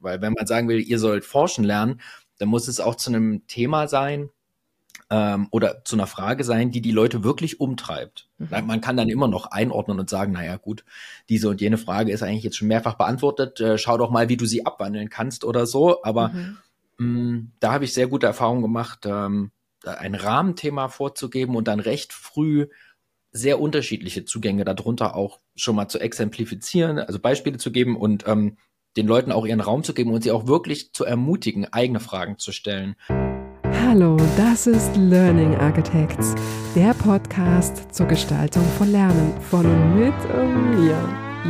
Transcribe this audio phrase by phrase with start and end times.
[0.00, 2.00] Weil wenn man sagen will, ihr sollt forschen lernen,
[2.38, 4.30] dann muss es auch zu einem Thema sein,
[5.10, 8.28] ähm, oder zu einer Frage sein, die die Leute wirklich umtreibt.
[8.38, 8.66] Mhm.
[8.66, 10.84] Man kann dann immer noch einordnen und sagen, naja gut,
[11.28, 14.36] diese und jene Frage ist eigentlich jetzt schon mehrfach beantwortet, äh, schau doch mal, wie
[14.36, 16.02] du sie abwandeln kannst oder so.
[16.04, 16.56] Aber mhm.
[16.98, 19.50] mh, mm, da habe ich sehr gute Erfahrungen gemacht, ähm,
[19.84, 22.68] ein Rahmenthema vorzugeben und dann recht früh
[23.32, 28.58] sehr unterschiedliche Zugänge darunter auch schon mal zu exemplifizieren, also Beispiele zu geben und ähm,
[28.96, 32.38] den Leuten auch ihren Raum zu geben und sie auch wirklich zu ermutigen, eigene Fragen
[32.38, 32.96] zu stellen.
[33.82, 36.34] Hallo, das ist Learning Architects,
[36.74, 40.14] der Podcast zur Gestaltung von Lernen von und mit
[40.78, 40.96] mir,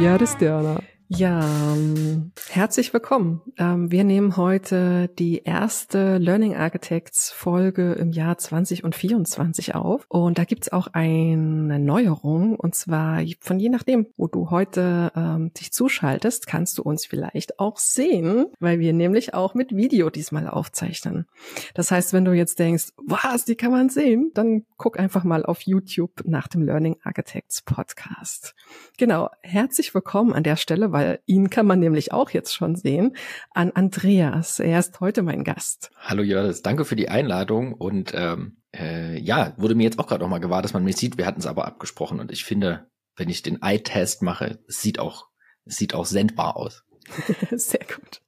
[0.00, 0.80] Jördes Dörner.
[1.12, 1.40] Ja,
[1.72, 3.42] ähm, herzlich willkommen.
[3.58, 10.04] Ähm, wir nehmen heute die erste Learning Architects Folge im Jahr 20 und 24 auf.
[10.06, 12.54] Und da gibt's auch eine Neuerung.
[12.54, 17.58] Und zwar von je nachdem, wo du heute ähm, dich zuschaltest, kannst du uns vielleicht
[17.58, 21.26] auch sehen, weil wir nämlich auch mit Video diesmal aufzeichnen.
[21.74, 25.44] Das heißt, wenn du jetzt denkst, was, die kann man sehen, dann guck einfach mal
[25.44, 28.54] auf YouTube nach dem Learning Architects Podcast.
[28.96, 33.16] Genau, herzlich willkommen an der Stelle, weil ihn kann man nämlich auch jetzt schon sehen,
[33.52, 34.58] an Andreas.
[34.58, 35.90] Er ist heute mein Gast.
[35.98, 40.22] Hallo Jördis, danke für die Einladung und ähm, äh, ja, wurde mir jetzt auch gerade
[40.22, 41.18] nochmal gewahr, dass man mich sieht.
[41.18, 44.98] Wir hatten es aber abgesprochen und ich finde, wenn ich den Eye-Test mache, es sieht
[44.98, 45.28] auch,
[45.64, 46.84] es sieht auch sendbar aus.
[47.50, 48.22] Sehr gut.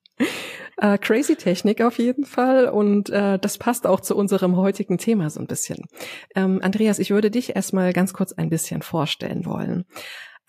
[0.78, 5.30] Äh, crazy Technik auf jeden Fall und äh, das passt auch zu unserem heutigen Thema
[5.30, 5.86] so ein bisschen.
[6.34, 9.84] Ähm, Andreas, ich würde dich erstmal ganz kurz ein bisschen vorstellen wollen.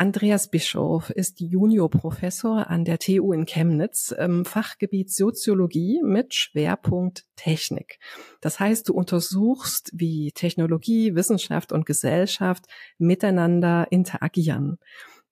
[0.03, 7.99] Andreas Bischof ist Juniorprofessor an der TU in Chemnitz im Fachgebiet Soziologie mit Schwerpunkt Technik.
[8.41, 12.65] Das heißt, du untersuchst, wie Technologie, Wissenschaft und Gesellschaft
[12.97, 14.77] miteinander interagieren.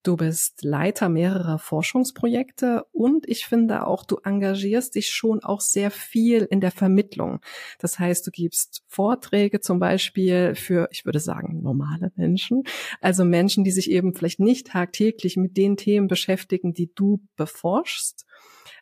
[0.03, 5.91] Du bist Leiter mehrerer Forschungsprojekte und ich finde auch, du engagierst dich schon auch sehr
[5.91, 7.39] viel in der Vermittlung.
[7.77, 12.63] Das heißt, du gibst Vorträge zum Beispiel für, ich würde sagen, normale Menschen.
[12.99, 18.25] Also Menschen, die sich eben vielleicht nicht tagtäglich mit den Themen beschäftigen, die du beforschst.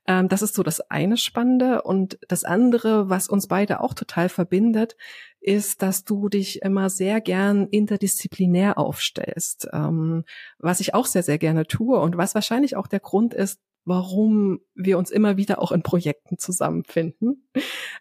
[0.07, 1.81] Ähm, das ist so das eine Spannende.
[1.83, 4.95] Und das andere, was uns beide auch total verbindet,
[5.41, 10.23] ist, dass du dich immer sehr gern interdisziplinär aufstellst, ähm,
[10.57, 14.61] was ich auch sehr, sehr gerne tue und was wahrscheinlich auch der Grund ist, warum
[14.75, 17.49] wir uns immer wieder auch in Projekten zusammenfinden.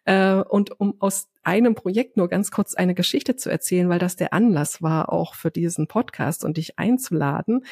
[0.04, 4.16] Äh, und um aus einem Projekt nur ganz kurz eine Geschichte zu erzählen, weil das
[4.16, 7.65] der Anlass war, auch für diesen Podcast und dich einzuladen,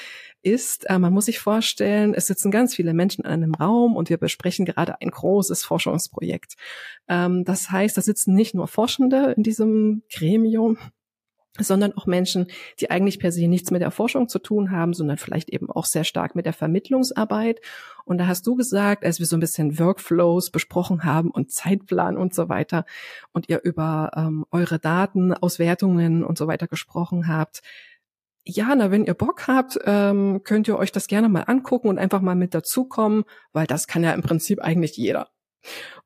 [0.42, 4.08] ist, äh, man muss sich vorstellen, es sitzen ganz viele Menschen in einem Raum und
[4.08, 6.54] wir besprechen gerade ein großes Forschungsprojekt.
[7.06, 10.78] Ähm, das heißt, da sitzen nicht nur Forschende in diesem Gremium,
[11.64, 12.46] sondern auch Menschen,
[12.80, 15.84] die eigentlich per se nichts mit der Forschung zu tun haben, sondern vielleicht eben auch
[15.84, 17.60] sehr stark mit der Vermittlungsarbeit.
[18.04, 22.16] Und da hast du gesagt, als wir so ein bisschen Workflows besprochen haben und Zeitplan
[22.16, 22.84] und so weiter
[23.32, 27.62] und ihr über ähm, eure Daten, Auswertungen und so weiter gesprochen habt,
[28.48, 31.98] ja, na, wenn ihr Bock habt, ähm, könnt ihr euch das gerne mal angucken und
[31.98, 35.28] einfach mal mit dazukommen, weil das kann ja im Prinzip eigentlich jeder.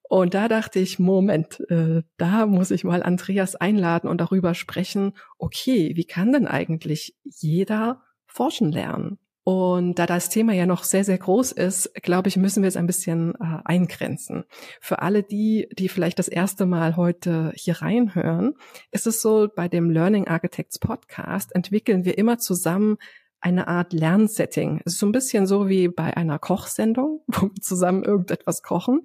[0.03, 5.13] Und da dachte ich, Moment, äh, da muss ich mal Andreas einladen und darüber sprechen,
[5.39, 9.19] okay, wie kann denn eigentlich jeder forschen lernen?
[9.45, 12.77] Und da das Thema ja noch sehr, sehr groß ist, glaube ich, müssen wir es
[12.77, 14.45] ein bisschen äh, eingrenzen.
[14.81, 18.55] Für alle die, die vielleicht das erste Mal heute hier reinhören,
[18.91, 22.99] ist es so, bei dem Learning Architects Podcast entwickeln wir immer zusammen
[23.41, 24.81] eine Art Lernsetting.
[24.85, 29.03] Es ist so ein bisschen so wie bei einer Kochsendung, wo wir zusammen irgendetwas kochen.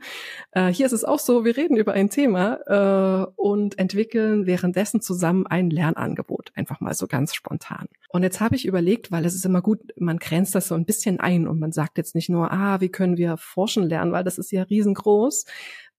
[0.51, 5.01] Äh, hier ist es auch so, wir reden über ein Thema äh, und entwickeln währenddessen
[5.01, 6.51] zusammen ein Lernangebot.
[6.55, 7.87] Einfach mal so ganz spontan.
[8.09, 10.85] Und jetzt habe ich überlegt, weil es ist immer gut, man grenzt das so ein
[10.85, 14.23] bisschen ein und man sagt jetzt nicht nur, ah, wie können wir forschen lernen, weil
[14.23, 15.45] das ist ja riesengroß.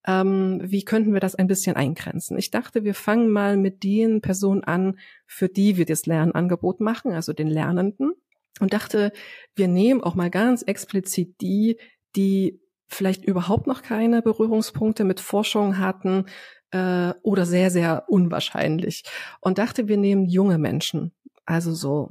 [0.06, 2.38] Ähm, wie könnten wir das ein bisschen eingrenzen?
[2.38, 7.12] Ich dachte, wir fangen mal mit den Personen an, für die wir das Lernangebot machen,
[7.12, 8.12] also den Lernenden
[8.60, 9.12] und dachte,
[9.54, 11.78] wir nehmen auch mal ganz explizit die,
[12.14, 16.26] die vielleicht überhaupt noch keine Berührungspunkte mit Forschung hatten
[16.70, 19.02] äh, oder sehr, sehr unwahrscheinlich.
[19.40, 21.12] Und dachte, wir nehmen junge Menschen,
[21.44, 22.10] also so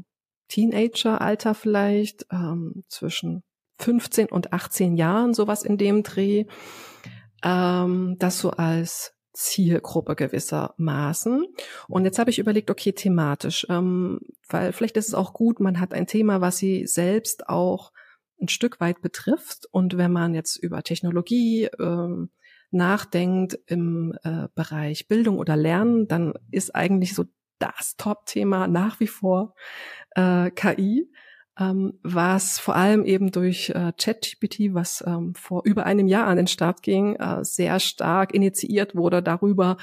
[0.49, 3.43] Teenager-Alter vielleicht, ähm, zwischen
[3.79, 6.45] 15 und 18 Jahren, sowas in dem Dreh,
[7.43, 11.45] ähm, das so als Zielgruppe gewissermaßen.
[11.87, 15.79] Und jetzt habe ich überlegt, okay, thematisch, ähm, weil vielleicht ist es auch gut, man
[15.79, 17.91] hat ein Thema, was sie selbst auch
[18.41, 19.67] ein Stück weit betrifft.
[19.71, 22.29] Und wenn man jetzt über Technologie ähm,
[22.71, 27.25] nachdenkt im äh, Bereich Bildung oder Lernen, dann ist eigentlich so
[27.59, 29.55] das Top-Thema nach wie vor
[30.11, 31.09] äh, KI.
[31.59, 36.37] Ähm, was vor allem eben durch äh, ChatGPT, was ähm, vor über einem Jahr an
[36.37, 39.77] den Start ging, äh, sehr stark initiiert wurde, darüber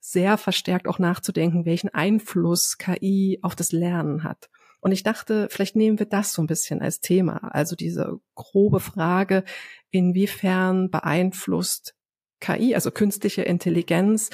[0.00, 4.48] sehr verstärkt auch nachzudenken, welchen Einfluss KI auf das Lernen hat.
[4.80, 7.52] Und ich dachte, vielleicht nehmen wir das so ein bisschen als Thema.
[7.52, 9.44] Also diese grobe Frage,
[9.90, 11.94] inwiefern beeinflusst
[12.40, 14.30] KI, also künstliche Intelligenz,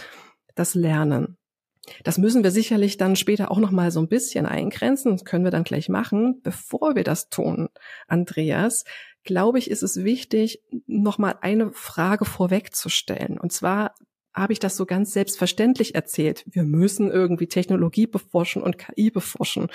[0.55, 1.39] das Lernen?
[2.03, 5.13] Das müssen wir sicherlich dann später auch noch mal so ein bisschen eingrenzen.
[5.13, 6.41] Das können wir dann gleich machen.
[6.43, 7.69] Bevor wir das tun,
[8.09, 8.85] Andreas,
[9.25, 13.39] glaube ich, ist es wichtig, noch mal eine Frage vorwegzustellen.
[13.39, 13.95] Und zwar
[14.35, 16.45] habe ich das so ganz selbstverständlich erzählt.
[16.47, 19.69] Wir müssen irgendwie Technologie beforschen und KI beforschen.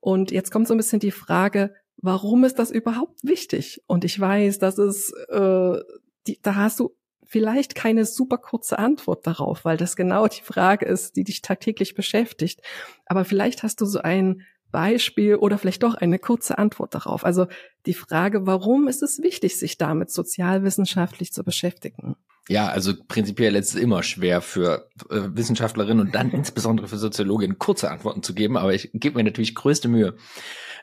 [0.00, 3.82] Und jetzt kommt so ein bisschen die Frage, warum ist das überhaupt wichtig?
[3.86, 5.80] Und ich weiß, dass es, äh,
[6.26, 6.94] die, da hast du
[7.32, 11.94] vielleicht keine super kurze Antwort darauf, weil das genau die Frage ist, die dich tagtäglich
[11.94, 12.60] beschäftigt.
[13.06, 17.24] Aber vielleicht hast du so ein Beispiel oder vielleicht doch eine kurze Antwort darauf.
[17.24, 17.46] Also
[17.86, 22.16] die Frage, warum ist es wichtig, sich damit sozialwissenschaftlich zu beschäftigen?
[22.48, 27.58] Ja, also prinzipiell ist es immer schwer für äh, Wissenschaftlerinnen und dann insbesondere für Soziologinnen
[27.58, 30.16] kurze Antworten zu geben, aber ich gebe mir natürlich größte Mühe.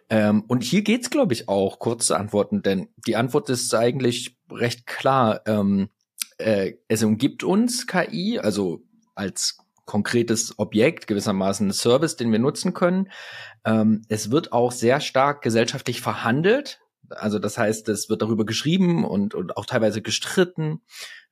[0.09, 4.87] Ähm, und hier geht's, glaube ich, auch kurze Antworten, denn die Antwort ist eigentlich recht
[4.87, 5.41] klar.
[5.45, 5.89] Ähm,
[6.39, 8.81] äh, es umgibt uns KI, also
[9.15, 13.09] als konkretes Objekt, gewissermaßen ein Service, den wir nutzen können.
[13.65, 16.79] Ähm, es wird auch sehr stark gesellschaftlich verhandelt.
[17.09, 20.81] Also das heißt, es wird darüber geschrieben und, und auch teilweise gestritten.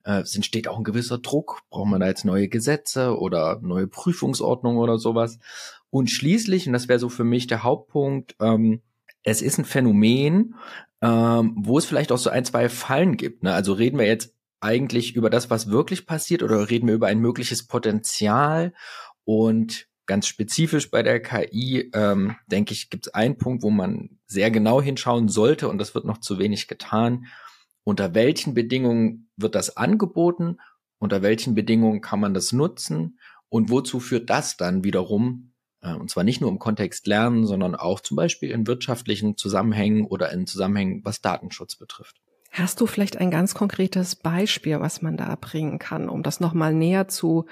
[0.04, 1.60] Äh, es entsteht auch ein gewisser Druck.
[1.70, 5.38] Braucht man da jetzt neue Gesetze oder neue Prüfungsordnungen oder sowas?
[5.90, 8.82] Und schließlich, und das wäre so für mich der Hauptpunkt, ähm,
[9.22, 10.56] es ist ein Phänomen,
[11.00, 13.42] ähm, wo es vielleicht auch so ein, zwei Fallen gibt.
[13.44, 13.52] Ne?
[13.52, 17.20] Also reden wir jetzt eigentlich über das, was wirklich passiert oder reden wir über ein
[17.20, 18.72] mögliches Potenzial?
[19.24, 24.18] Und ganz spezifisch bei der KI, ähm, denke ich, gibt es einen Punkt, wo man
[24.26, 27.26] sehr genau hinschauen sollte und das wird noch zu wenig getan.
[27.84, 30.58] Unter welchen Bedingungen wird das angeboten?
[30.98, 33.18] Unter welchen Bedingungen kann man das nutzen?
[33.48, 35.52] Und wozu führt das dann wiederum?
[35.80, 40.06] Äh, und zwar nicht nur im Kontext Lernen, sondern auch zum Beispiel in wirtschaftlichen Zusammenhängen
[40.06, 42.20] oder in Zusammenhängen, was Datenschutz betrifft.
[42.50, 46.72] Hast du vielleicht ein ganz konkretes Beispiel, was man da bringen kann, um das nochmal
[46.72, 47.46] näher zu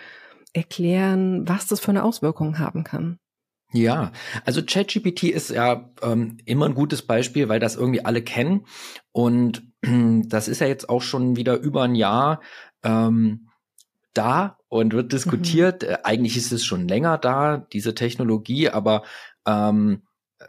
[0.52, 3.18] erklären, was das für eine Auswirkung haben kann?
[3.72, 4.12] Ja,
[4.44, 8.66] also ChatGPT ist ja ähm, immer ein gutes Beispiel, weil das irgendwie alle kennen.
[9.12, 12.40] Und das ist ja jetzt auch schon wieder über ein Jahr
[12.82, 13.48] ähm,
[14.14, 15.82] da und wird diskutiert.
[15.82, 15.88] Mhm.
[15.88, 19.02] Äh, eigentlich ist es schon länger da, diese Technologie, aber
[19.46, 20.02] ähm,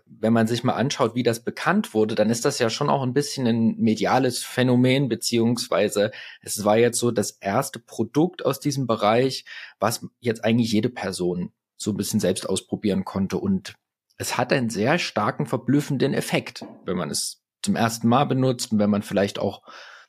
[0.05, 3.03] wenn man sich mal anschaut, wie das bekannt wurde, dann ist das ja schon auch
[3.03, 6.11] ein bisschen ein mediales Phänomen, beziehungsweise
[6.41, 9.45] es war jetzt so das erste Produkt aus diesem Bereich,
[9.79, 13.37] was jetzt eigentlich jede Person so ein bisschen selbst ausprobieren konnte.
[13.37, 13.75] Und
[14.17, 18.79] es hat einen sehr starken, verblüffenden Effekt, wenn man es zum ersten Mal benutzt und
[18.79, 19.61] wenn man vielleicht auch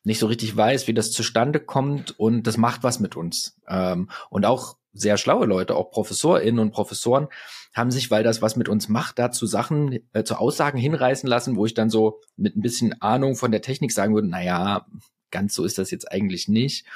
[0.05, 3.61] nicht so richtig weiß, wie das zustande kommt und das macht was mit uns.
[3.69, 7.29] Ähm, und auch sehr schlaue Leute, auch ProfessorInnen und Professoren,
[7.75, 11.57] haben sich, weil das was mit uns macht, dazu Sachen, äh, zu Aussagen hinreißen lassen,
[11.57, 14.87] wo ich dann so mit ein bisschen Ahnung von der Technik sagen würde, na ja,
[15.31, 16.87] ganz so ist das jetzt eigentlich nicht.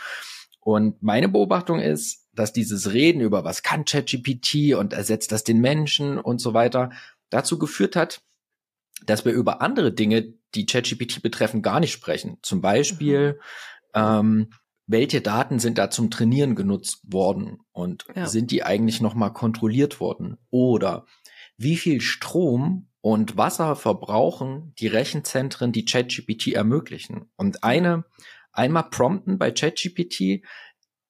[0.60, 5.60] Und meine Beobachtung ist, dass dieses Reden über was kann ChatGPT und ersetzt das den
[5.60, 6.90] Menschen und so weiter
[7.30, 8.22] dazu geführt hat,
[9.04, 12.38] dass wir über andere Dinge, die ChatGPT betreffen, gar nicht sprechen.
[12.42, 13.40] Zum Beispiel,
[13.94, 14.00] mhm.
[14.00, 14.50] ähm,
[14.92, 18.26] welche Daten sind da zum Trainieren genutzt worden und ja.
[18.26, 20.38] sind die eigentlich nochmal kontrolliert worden?
[20.50, 21.06] Oder
[21.56, 27.30] wie viel Strom und Wasser verbrauchen die Rechenzentren, die ChatGPT ermöglichen?
[27.36, 28.04] Und eine,
[28.52, 30.44] einmal prompten bei ChatGPT,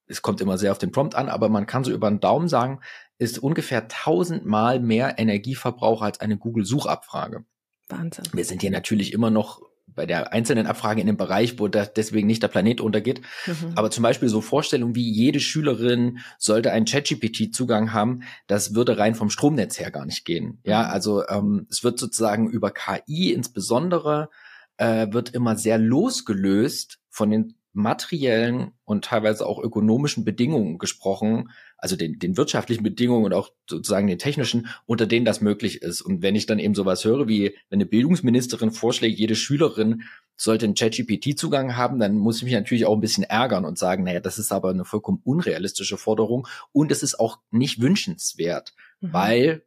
[0.07, 2.49] es kommt immer sehr auf den Prompt an, aber man kann so über den Daumen
[2.49, 2.81] sagen,
[3.19, 7.45] ist ungefähr tausendmal mehr Energieverbrauch als eine Google-Suchabfrage.
[7.89, 8.25] Wahnsinn.
[8.33, 9.61] Wir sind hier natürlich immer noch
[9.95, 13.21] bei der einzelnen Abfrage in dem Bereich, wo da deswegen nicht der Planet untergeht.
[13.47, 13.73] Mhm.
[13.75, 19.15] Aber zum Beispiel so Vorstellungen wie jede Schülerin sollte einen ChatGPT-Zugang haben, das würde rein
[19.15, 20.61] vom Stromnetz her gar nicht gehen.
[20.65, 20.91] Ja, mhm.
[20.91, 24.31] also ähm, es wird sozusagen über KI insbesondere
[24.77, 31.97] äh, wird immer sehr losgelöst von den materiellen und teilweise auch ökonomischen Bedingungen gesprochen, also
[31.97, 36.03] den, den wirtschaftlichen Bedingungen und auch sozusagen den technischen, unter denen das möglich ist.
[36.03, 40.03] Und wenn ich dann eben sowas höre, wie wenn eine Bildungsministerin vorschlägt, jede Schülerin
[40.37, 44.05] sollte einen ChatGPT-Zugang haben, dann muss ich mich natürlich auch ein bisschen ärgern und sagen,
[44.05, 49.13] naja, das ist aber eine vollkommen unrealistische Forderung und es ist auch nicht wünschenswert, mhm.
[49.13, 49.63] weil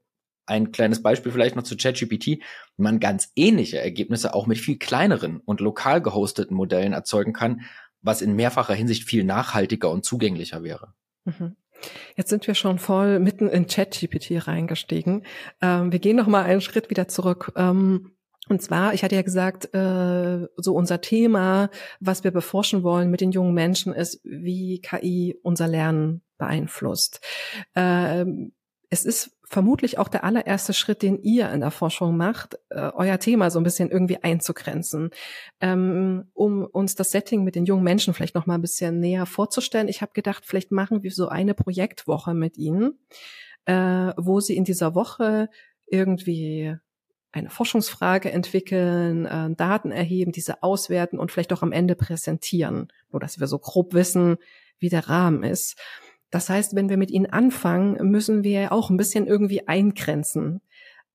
[0.48, 2.44] ein kleines Beispiel vielleicht noch zu ChatGPT,
[2.78, 7.62] man ganz ähnliche Ergebnisse auch mit viel kleineren und lokal gehosteten Modellen erzeugen kann,
[8.06, 10.94] was in mehrfacher Hinsicht viel nachhaltiger und zugänglicher wäre.
[11.26, 11.56] Mhm.
[12.16, 15.24] Jetzt sind wir schon voll mitten in ChatGPT reingestiegen.
[15.62, 17.52] Ähm, wir gehen noch mal einen Schritt wieder zurück.
[17.56, 18.12] Ähm,
[18.48, 21.70] Und zwar, ich hatte ja gesagt, äh, so unser Thema,
[22.00, 27.22] was wir beforschen wollen mit den jungen Menschen, ist, wie KI unser Lernen beeinflusst.
[27.76, 28.54] Ähm,
[28.90, 33.20] es ist vermutlich auch der allererste Schritt, den ihr in der Forschung macht, äh, euer
[33.20, 35.12] Thema so ein bisschen irgendwie einzugrenzen,
[35.62, 39.26] ähm, um uns das Setting mit den jungen Menschen vielleicht noch mal ein bisschen näher
[39.26, 39.88] vorzustellen.
[39.88, 43.00] Ich habe gedacht, vielleicht machen wir so eine Projektwoche mit ihnen,
[43.66, 45.50] äh, wo sie in dieser Woche
[45.86, 46.76] irgendwie
[47.32, 53.20] eine Forschungsfrage entwickeln, äh, Daten erheben, diese auswerten und vielleicht auch am Ende präsentieren, nur
[53.20, 54.38] dass wir so grob wissen,
[54.80, 55.78] wie der Rahmen ist.
[56.36, 60.60] Das heißt, wenn wir mit ihnen anfangen, müssen wir auch ein bisschen irgendwie eingrenzen.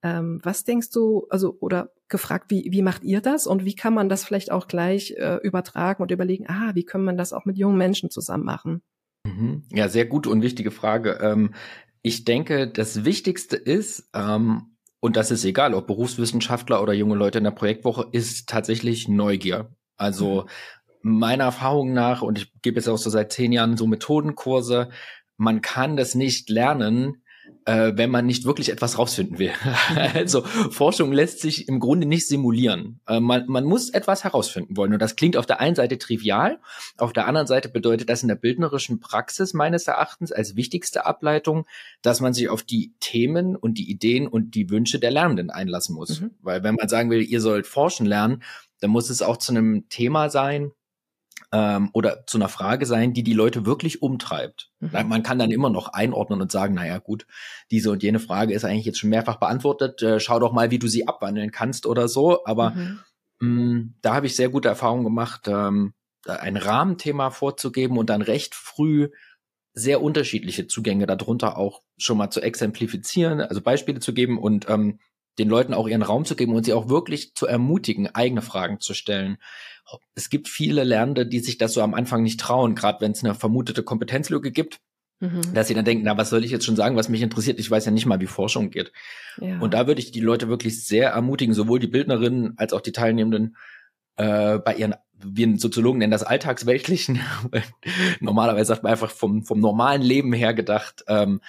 [0.02, 3.92] Ähm, was denkst du, also oder gefragt, wie, wie macht ihr das und wie kann
[3.92, 7.44] man das vielleicht auch gleich äh, übertragen und überlegen, ah, wie können man das auch
[7.44, 8.80] mit jungen Menschen zusammen machen?
[9.26, 9.64] Mhm.
[9.70, 11.18] Ja, sehr gute und wichtige Frage.
[11.20, 11.52] Ähm,
[12.00, 17.36] ich denke, das Wichtigste ist, ähm, und das ist egal, ob Berufswissenschaftler oder junge Leute
[17.36, 19.68] in der Projektwoche, ist tatsächlich Neugier.
[19.98, 20.48] Also mhm.
[21.02, 24.90] Meiner Erfahrung nach, und ich gebe jetzt auch so seit zehn Jahren so Methodenkurse,
[25.36, 27.22] man kann das nicht lernen,
[27.64, 29.52] äh, wenn man nicht wirklich etwas rausfinden will.
[30.14, 33.00] also Forschung lässt sich im Grunde nicht simulieren.
[33.06, 34.92] Äh, man, man muss etwas herausfinden wollen.
[34.92, 36.58] Und das klingt auf der einen Seite trivial,
[36.96, 41.66] auf der anderen Seite bedeutet das in der bildnerischen Praxis meines Erachtens als wichtigste Ableitung,
[42.02, 45.94] dass man sich auf die Themen und die Ideen und die Wünsche der Lernenden einlassen
[45.94, 46.20] muss.
[46.20, 46.30] Mhm.
[46.40, 48.42] Weil wenn man sagen will, ihr sollt forschen lernen,
[48.80, 50.72] dann muss es auch zu einem Thema sein,
[51.52, 54.70] ähm, oder zu einer Frage sein, die die Leute wirklich umtreibt.
[54.80, 55.08] Mhm.
[55.08, 57.26] Man kann dann immer noch einordnen und sagen, naja gut,
[57.70, 60.78] diese und jene Frage ist eigentlich jetzt schon mehrfach beantwortet, äh, schau doch mal, wie
[60.78, 62.44] du sie abwandeln kannst oder so.
[62.44, 63.00] Aber mhm.
[63.40, 65.94] mh, mm, da habe ich sehr gute Erfahrungen gemacht, ähm,
[66.26, 69.08] ein Rahmenthema vorzugeben und dann recht früh
[69.72, 74.98] sehr unterschiedliche Zugänge darunter auch schon mal zu exemplifizieren, also Beispiele zu geben und ähm,
[75.40, 78.78] den Leuten auch ihren Raum zu geben und sie auch wirklich zu ermutigen, eigene Fragen
[78.80, 79.38] zu stellen.
[80.14, 83.24] Es gibt viele Lernende, die sich das so am Anfang nicht trauen, gerade wenn es
[83.24, 84.80] eine vermutete Kompetenzlücke gibt,
[85.18, 85.54] mhm.
[85.54, 87.58] dass sie dann denken, na, was soll ich jetzt schon sagen, was mich interessiert?
[87.58, 88.92] Ich weiß ja nicht mal, wie Forschung geht.
[89.40, 89.58] Ja.
[89.58, 92.92] Und da würde ich die Leute wirklich sehr ermutigen, sowohl die Bildnerinnen als auch die
[92.92, 93.56] Teilnehmenden,
[94.16, 97.20] äh, bei ihren, wir Soziologen nennen das Alltagsweltlichen,
[98.20, 101.40] normalerweise sagt man einfach vom, vom normalen Leben her gedacht, ähm,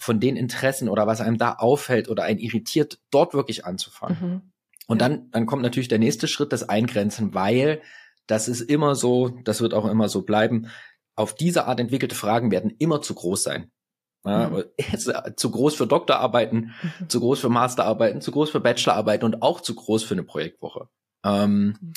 [0.00, 4.16] von den Interessen oder was einem da auffällt oder einen irritiert, dort wirklich anzufangen.
[4.20, 4.52] Mhm.
[4.86, 7.82] Und dann, dann kommt natürlich der nächste Schritt, das Eingrenzen, weil
[8.26, 10.68] das ist immer so, das wird auch immer so bleiben.
[11.16, 13.70] Auf diese Art entwickelte Fragen werden immer zu groß sein.
[14.24, 14.64] Ja, mhm.
[14.78, 17.08] Äh, zu groß für Doktorarbeiten, mhm.
[17.08, 20.88] zu groß für Masterarbeiten, zu groß für Bachelorarbeiten und auch zu groß für eine Projektwoche.
[21.24, 21.92] Ähm, mhm.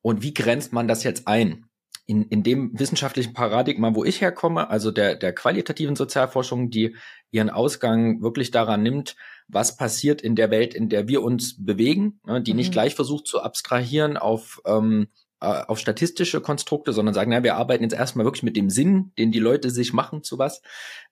[0.00, 1.66] Und wie grenzt man das jetzt ein?
[2.12, 6.94] In, in dem wissenschaftlichen Paradigma, wo ich herkomme, also der, der qualitativen Sozialforschung, die
[7.30, 9.16] ihren Ausgang wirklich daran nimmt,
[9.48, 12.58] was passiert in der Welt, in der wir uns bewegen, ne, die mhm.
[12.58, 15.08] nicht gleich versucht zu abstrahieren auf, ähm,
[15.40, 19.12] äh, auf statistische Konstrukte, sondern sagen, na, wir arbeiten jetzt erstmal wirklich mit dem Sinn,
[19.16, 20.60] den die Leute sich machen zu was.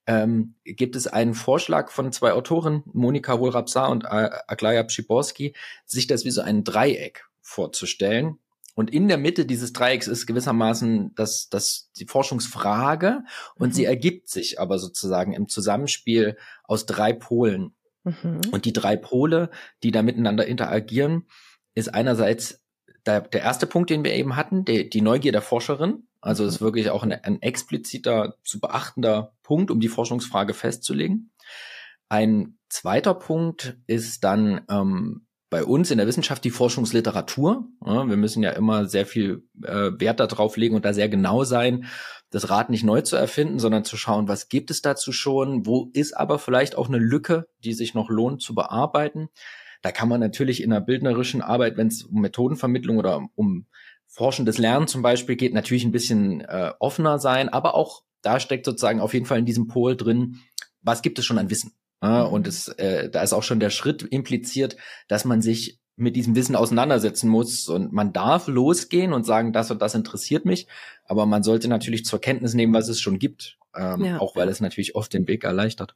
[0.07, 5.55] Ähm, gibt es einen Vorschlag von zwei Autoren, Monika Wohlrabsar und Aglaya Pschiborski,
[5.87, 8.39] sich das wie so ein Dreieck vorzustellen,
[8.81, 13.25] und in der Mitte dieses Dreiecks ist gewissermaßen das, das, die Forschungsfrage
[13.57, 13.73] und mhm.
[13.73, 17.75] sie ergibt sich aber sozusagen im Zusammenspiel aus drei Polen.
[18.05, 18.41] Mhm.
[18.53, 19.51] Und die drei Pole,
[19.83, 21.27] die da miteinander interagieren,
[21.75, 22.65] ist einerseits
[23.05, 26.09] der, der erste Punkt, den wir eben hatten, die, die Neugier der Forscherin.
[26.23, 26.65] Also ist mhm.
[26.65, 31.33] wirklich auch ein, ein expliziter zu beachtender Punkt, um die Forschungsfrage festzulegen.
[32.09, 37.65] Ein zweiter Punkt ist dann ähm, bei uns in der Wissenschaft die Forschungsliteratur.
[37.81, 41.87] Wir müssen ja immer sehr viel äh, Wert darauf legen und da sehr genau sein,
[42.31, 45.91] das Rad nicht neu zu erfinden, sondern zu schauen, was gibt es dazu schon, wo
[45.93, 49.29] ist aber vielleicht auch eine Lücke, die sich noch lohnt zu bearbeiten.
[49.83, 53.67] Da kann man natürlich in der bildnerischen Arbeit, wenn es um Methodenvermittlung oder um
[54.07, 58.67] forschendes Lernen zum Beispiel geht, natürlich ein bisschen äh, offener sein, aber auch da steckt
[58.67, 60.37] sozusagen auf jeden Fall in diesem Pol drin,
[60.83, 61.73] was gibt es schon an Wissen?
[62.03, 64.77] Ja, und es, äh, da ist auch schon der Schritt impliziert,
[65.09, 69.71] dass man sich mit diesem Wissen auseinandersetzen muss und man darf losgehen und sagen, das
[69.71, 70.67] und das interessiert mich,
[71.05, 74.19] aber man sollte natürlich zur Kenntnis nehmen, was es schon gibt, ähm, ja.
[74.19, 75.95] auch weil es natürlich oft den Weg erleichtert.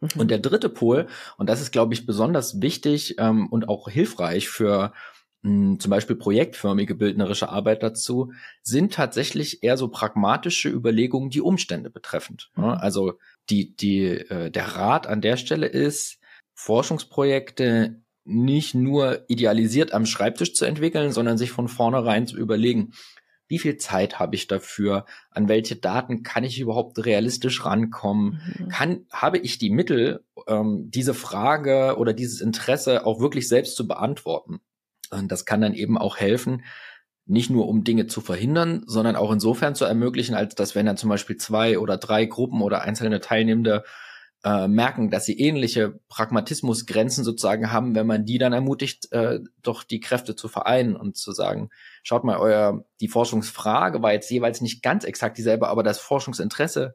[0.00, 0.20] Mhm.
[0.20, 4.50] Und der dritte Pol, und das ist, glaube ich, besonders wichtig ähm, und auch hilfreich
[4.50, 4.92] für
[5.42, 11.40] mh, hm, zum Beispiel projektförmige bildnerische Arbeit dazu, sind tatsächlich eher so pragmatische Überlegungen, die
[11.40, 12.50] Umstände betreffend.
[12.54, 12.64] Mhm.
[12.64, 13.14] Also
[13.50, 16.18] die, die, äh, der Rat an der Stelle ist,
[16.54, 22.92] Forschungsprojekte nicht nur idealisiert am Schreibtisch zu entwickeln, sondern sich von vornherein zu überlegen,
[23.48, 25.06] wie viel Zeit habe ich dafür?
[25.30, 28.42] An welche Daten kann ich überhaupt realistisch rankommen?
[28.58, 28.68] Mhm.
[28.68, 33.88] Kann, habe ich die Mittel, ähm, diese Frage oder dieses Interesse auch wirklich selbst zu
[33.88, 34.60] beantworten?
[35.10, 36.62] Und das kann dann eben auch helfen,
[37.28, 40.96] nicht nur um Dinge zu verhindern, sondern auch insofern zu ermöglichen, als dass wenn dann
[40.96, 43.84] zum Beispiel zwei oder drei Gruppen oder einzelne Teilnehmende
[44.44, 49.82] äh, merken, dass sie ähnliche Pragmatismusgrenzen sozusagen haben, wenn man die dann ermutigt, äh, doch
[49.82, 51.68] die Kräfte zu vereinen und zu sagen,
[52.02, 56.94] schaut mal, euer die Forschungsfrage war jetzt jeweils nicht ganz exakt dieselbe, aber das Forschungsinteresse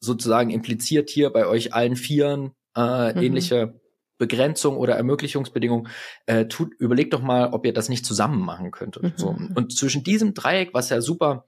[0.00, 3.22] sozusagen impliziert hier bei euch allen Vieren äh, mhm.
[3.22, 3.80] ähnliche
[4.22, 5.88] Begrenzung oder Ermöglichungsbedingung,
[6.26, 9.02] äh, tut, überlegt doch mal, ob ihr das nicht zusammen machen könntet.
[9.02, 9.12] Mhm.
[9.16, 9.36] So.
[9.54, 11.46] Und zwischen diesem Dreieck, was ja super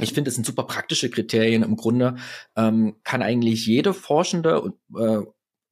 [0.00, 2.16] ich finde, es sind super praktische Kriterien im Grunde,
[2.56, 5.18] ähm, kann eigentlich jede Forschende äh,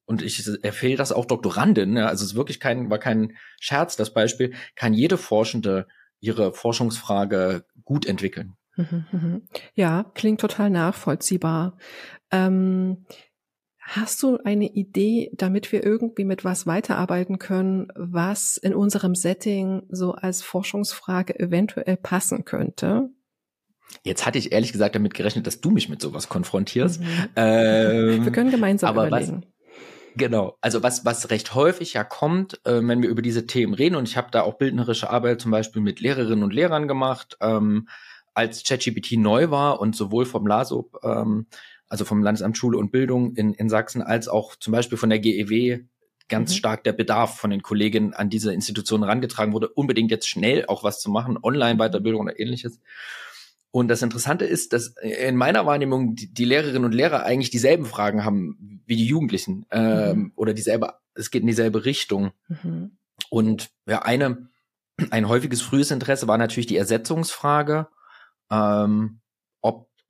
[0.04, 3.96] und ich empfehle das auch Doktorandin, ja, also es ist wirklich kein, war kein Scherz,
[3.96, 5.86] das Beispiel, kann jede Forschende
[6.18, 8.56] ihre Forschungsfrage gut entwickeln.
[8.76, 9.42] Mhm, mhm.
[9.74, 11.78] Ja, klingt total nachvollziehbar.
[12.30, 13.06] Ähm,
[13.92, 19.82] Hast du eine Idee, damit wir irgendwie mit was weiterarbeiten können, was in unserem Setting
[19.88, 23.08] so als Forschungsfrage eventuell passen könnte?
[24.04, 27.00] Jetzt hatte ich ehrlich gesagt damit gerechnet, dass du mich mit sowas konfrontierst.
[27.00, 27.06] Mhm.
[27.34, 29.42] Ähm, wir können gemeinsam aber überlegen.
[29.42, 30.56] Was, genau.
[30.60, 34.08] Also was, was recht häufig ja kommt, äh, wenn wir über diese Themen reden, und
[34.08, 37.88] ich habe da auch bildnerische Arbeit zum Beispiel mit Lehrerinnen und Lehrern gemacht, ähm,
[38.34, 41.48] als ChatGPT neu war und sowohl vom LASOB ähm,
[41.90, 45.18] also vom Landesamt Schule und Bildung in, in Sachsen, als auch zum Beispiel von der
[45.18, 45.80] GEW
[46.28, 46.56] ganz mhm.
[46.56, 50.84] stark der Bedarf von den Kolleginnen an diese Institutionen herangetragen wurde, unbedingt jetzt schnell auch
[50.84, 52.80] was zu machen, Online-Weiterbildung oder ähnliches.
[53.72, 57.84] Und das Interessante ist, dass in meiner Wahrnehmung die, die Lehrerinnen und Lehrer eigentlich dieselben
[57.84, 60.32] Fragen haben wie die Jugendlichen ähm, mhm.
[60.36, 62.30] oder dieselbe, es geht in dieselbe Richtung.
[62.48, 62.92] Mhm.
[63.28, 64.48] Und ja, eine,
[65.10, 67.88] ein häufiges frühes Interesse war natürlich die Ersetzungsfrage,
[68.50, 69.19] ähm,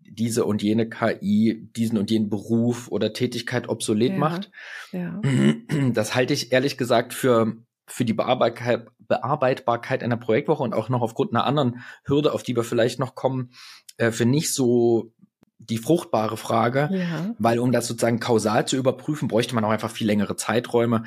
[0.00, 4.50] diese und jene KI diesen und jenen Beruf oder Tätigkeit obsolet ja, macht.
[4.92, 5.20] Ja.
[5.92, 11.02] Das halte ich ehrlich gesagt für für die Bearbeitbarkeit, Bearbeitbarkeit einer Projektwoche und auch noch
[11.02, 13.50] aufgrund einer anderen Hürde, auf die wir vielleicht noch kommen,
[13.96, 15.12] äh, für nicht so
[15.58, 17.34] die fruchtbare Frage, ja.
[17.38, 21.04] weil um das sozusagen kausal zu überprüfen, bräuchte man auch einfach viel längere Zeiträume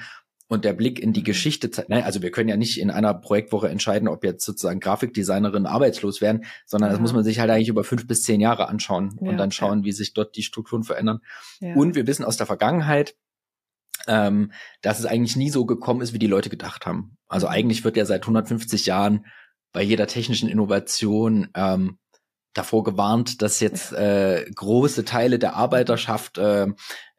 [0.47, 3.69] und der Blick in die Geschichte, ne, also wir können ja nicht in einer Projektwoche
[3.69, 6.93] entscheiden, ob jetzt sozusagen Grafikdesignerinnen arbeitslos werden, sondern ja.
[6.93, 9.51] das muss man sich halt eigentlich über fünf bis zehn Jahre anschauen ja, und dann
[9.51, 9.85] schauen, ja.
[9.85, 11.19] wie sich dort die Strukturen verändern.
[11.75, 13.15] Und wir wissen aus der Vergangenheit,
[14.07, 14.51] ähm,
[14.81, 17.17] dass es eigentlich nie so gekommen ist, wie die Leute gedacht haben.
[17.27, 17.53] Also mhm.
[17.53, 19.25] eigentlich wird ja seit 150 Jahren
[19.71, 21.97] bei jeder technischen Innovation ähm,
[22.53, 26.67] davor gewarnt, dass jetzt äh, große Teile der Arbeiterschaft äh,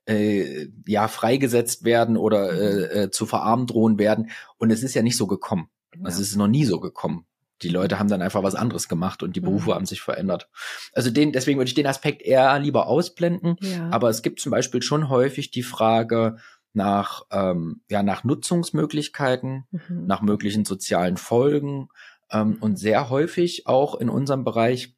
[0.07, 2.59] äh, ja freigesetzt werden oder mhm.
[2.59, 4.31] äh, äh, zu verarmen drohen werden.
[4.59, 5.69] Und es ist ja nicht so gekommen.
[6.03, 7.27] Also es ist noch nie so gekommen.
[7.63, 9.47] Die Leute haben dann einfach was anderes gemacht und die mhm.
[9.47, 9.75] Berufe mhm.
[9.75, 10.49] haben sich verändert.
[10.93, 13.57] Also den, deswegen würde ich den Aspekt eher lieber ausblenden.
[13.61, 13.89] Ja.
[13.91, 16.37] Aber es gibt zum Beispiel schon häufig die Frage
[16.73, 20.07] nach, ähm, ja, nach Nutzungsmöglichkeiten, mhm.
[20.07, 21.89] nach möglichen sozialen Folgen
[22.31, 24.97] ähm, und sehr häufig auch in unserem Bereich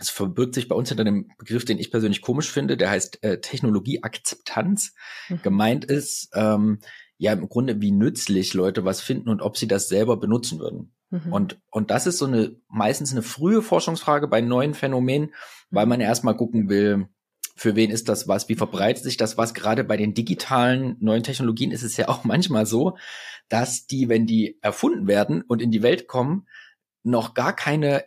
[0.00, 3.22] es verbirgt sich bei uns hinter dem Begriff, den ich persönlich komisch finde, der heißt
[3.22, 4.94] äh, Technologieakzeptanz.
[5.28, 5.42] Mhm.
[5.42, 6.80] Gemeint ist, ähm,
[7.16, 10.94] ja, im Grunde, wie nützlich Leute was finden und ob sie das selber benutzen würden.
[11.10, 11.32] Mhm.
[11.32, 15.32] Und, und das ist so eine, meistens eine frühe Forschungsfrage bei neuen Phänomenen,
[15.70, 17.08] weil man erstmal gucken will,
[17.56, 19.54] für wen ist das was, wie verbreitet sich das was.
[19.54, 22.96] Gerade bei den digitalen neuen Technologien ist es ja auch manchmal so,
[23.48, 26.48] dass die, wenn die erfunden werden und in die Welt kommen,
[27.04, 28.04] noch gar keine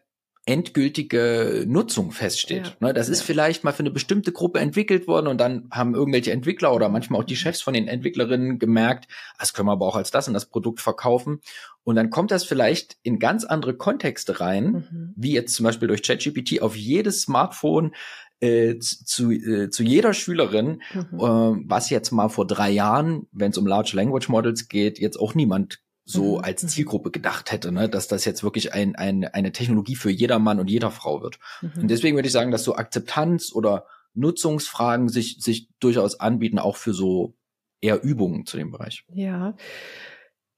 [0.47, 2.67] endgültige Nutzung feststeht.
[2.79, 5.93] Ja, ne, das ist vielleicht mal für eine bestimmte Gruppe entwickelt worden und dann haben
[5.93, 9.73] irgendwelche Entwickler oder manchmal auch die Chefs von den Entwicklerinnen gemerkt, ah, das können wir
[9.73, 11.41] aber auch als das und das Produkt verkaufen.
[11.83, 15.13] Und dann kommt das vielleicht in ganz andere Kontexte rein, mhm.
[15.17, 17.93] wie jetzt zum Beispiel durch ChatGPT auf jedes Smartphone
[18.39, 21.19] äh, zu, äh, zu jeder Schülerin, mhm.
[21.19, 25.19] äh, was jetzt mal vor drei Jahren, wenn es um Large Language Models geht, jetzt
[25.19, 26.43] auch niemand so mhm.
[26.43, 26.65] als.
[26.65, 27.89] Zielgruppe gedacht hätte, ne?
[27.89, 31.39] dass das jetzt wirklich ein, ein, eine Technologie für jeder Mann und jeder Frau wird.
[31.61, 31.83] Mhm.
[31.83, 36.77] Und deswegen würde ich sagen, dass so Akzeptanz oder Nutzungsfragen sich, sich durchaus anbieten, auch
[36.77, 37.35] für so
[37.81, 39.05] eher Übungen zu dem Bereich.
[39.13, 39.55] Ja.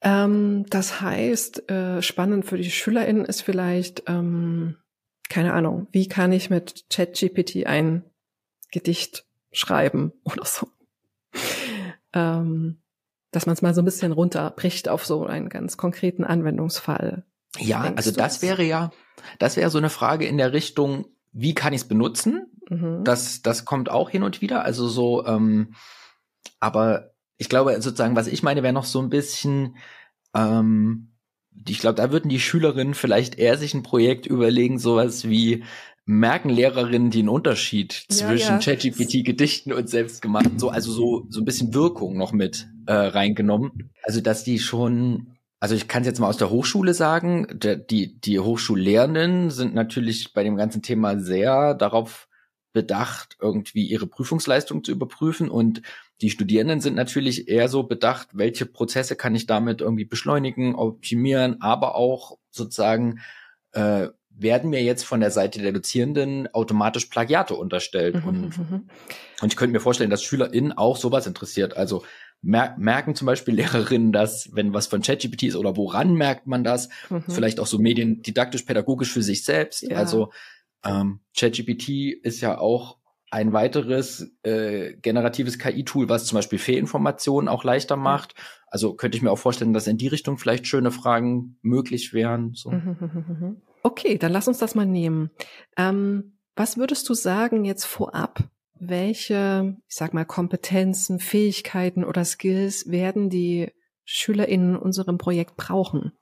[0.02, 4.78] Ähm, das heißt, äh, spannend für die SchülerInnen ist vielleicht, ähm,
[5.30, 8.04] keine Ahnung, wie kann ich mit ChatGPT ein
[8.72, 10.70] Gedicht schreiben oder so.
[12.12, 12.82] Ähm,
[13.32, 17.24] dass man es mal so ein bisschen runterbricht auf so einen ganz konkreten Anwendungsfall.
[17.58, 18.92] Ja, also das wäre ja,
[19.40, 22.48] das wäre so eine Frage in der Richtung, wie kann ich es benutzen?
[22.70, 23.04] Mhm.
[23.04, 24.64] Das, das kommt auch hin und wieder.
[24.64, 25.74] Also so, ähm,
[26.60, 29.78] aber ich glaube sozusagen, was ich meine, wäre noch so ein bisschen,
[30.36, 31.14] ähm,
[31.68, 35.64] ich glaube, da würden die Schülerinnen vielleicht eher sich ein Projekt überlegen, sowas wie,
[36.10, 38.60] merken Lehrerinnen den Unterschied zwischen ja.
[38.60, 43.92] ChatGPT-Gedichten und selbstgemachten, so, also so, so ein bisschen Wirkung noch mit äh, reingenommen.
[44.02, 47.46] Also, dass die schon Also ich kann es jetzt mal aus der Hochschule sagen,
[47.92, 52.28] die, die Hochschullehrenden sind natürlich bei dem ganzen Thema sehr darauf
[52.74, 55.84] bedacht, irgendwie ihre Prüfungsleistung zu überprüfen und
[56.22, 61.62] die Studierenden sind natürlich eher so bedacht, welche Prozesse kann ich damit irgendwie beschleunigen, optimieren,
[61.62, 63.20] aber auch sozusagen
[63.74, 64.08] äh,
[64.42, 68.16] werden mir jetzt von der Seite der Dozierenden automatisch Plagiate unterstellt.
[68.16, 68.90] Mhm, und, mhm, mhm.
[69.42, 71.76] und ich könnte mir vorstellen, dass SchülerInnen auch sowas interessiert.
[71.78, 72.04] Also
[72.42, 76.64] mer merken zum Beispiel Lehrerinnen das, wenn was von ChatGPT ist oder woran merkt man
[76.64, 76.90] das?
[77.10, 77.24] Mhm.
[77.28, 79.84] Vielleicht auch so mediendidaktisch, pädagogisch für sich selbst.
[79.84, 79.98] Ja.
[79.98, 80.32] Also
[80.84, 81.90] ähm, ChatGPT
[82.24, 82.98] ist ja auch
[83.32, 88.34] ein weiteres äh, generatives KI-Tool, was zum Beispiel Fehlinformationen auch leichter macht.
[88.68, 92.54] Also könnte ich mir auch vorstellen, dass in die Richtung vielleicht schöne Fragen möglich wären.
[92.56, 92.72] So.
[93.84, 95.32] Okay, dann lass uns das mal nehmen.
[95.78, 98.44] Ähm, was würdest du sagen jetzt vorab?
[98.74, 103.72] Welche, ich sag mal, Kompetenzen, Fähigkeiten oder Skills werden die
[104.06, 106.14] Schüler in unserem Projekt brauchen?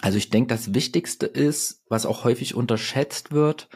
[0.00, 3.68] Also ich denke, das Wichtigste ist, was auch häufig unterschätzt wird,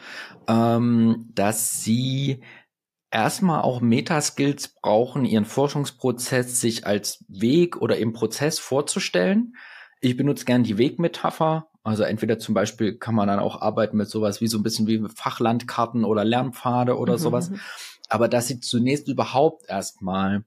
[0.47, 2.43] ähm, dass sie
[3.11, 9.55] erstmal auch Metaskills brauchen, ihren Forschungsprozess sich als Weg oder im Prozess vorzustellen.
[10.01, 11.68] Ich benutze gern die Wegmetapher.
[11.83, 14.87] Also entweder zum Beispiel kann man dann auch arbeiten mit sowas wie so ein bisschen
[14.87, 17.17] wie Fachlandkarten oder Lernpfade oder mhm.
[17.17, 17.49] sowas.
[17.49, 17.59] Mhm.
[18.09, 20.43] Aber dass sie zunächst überhaupt erstmal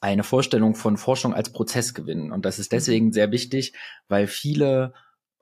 [0.00, 2.32] eine Vorstellung von Forschung als Prozess gewinnen.
[2.32, 3.12] Und das ist deswegen mhm.
[3.12, 3.72] sehr wichtig,
[4.08, 4.94] weil viele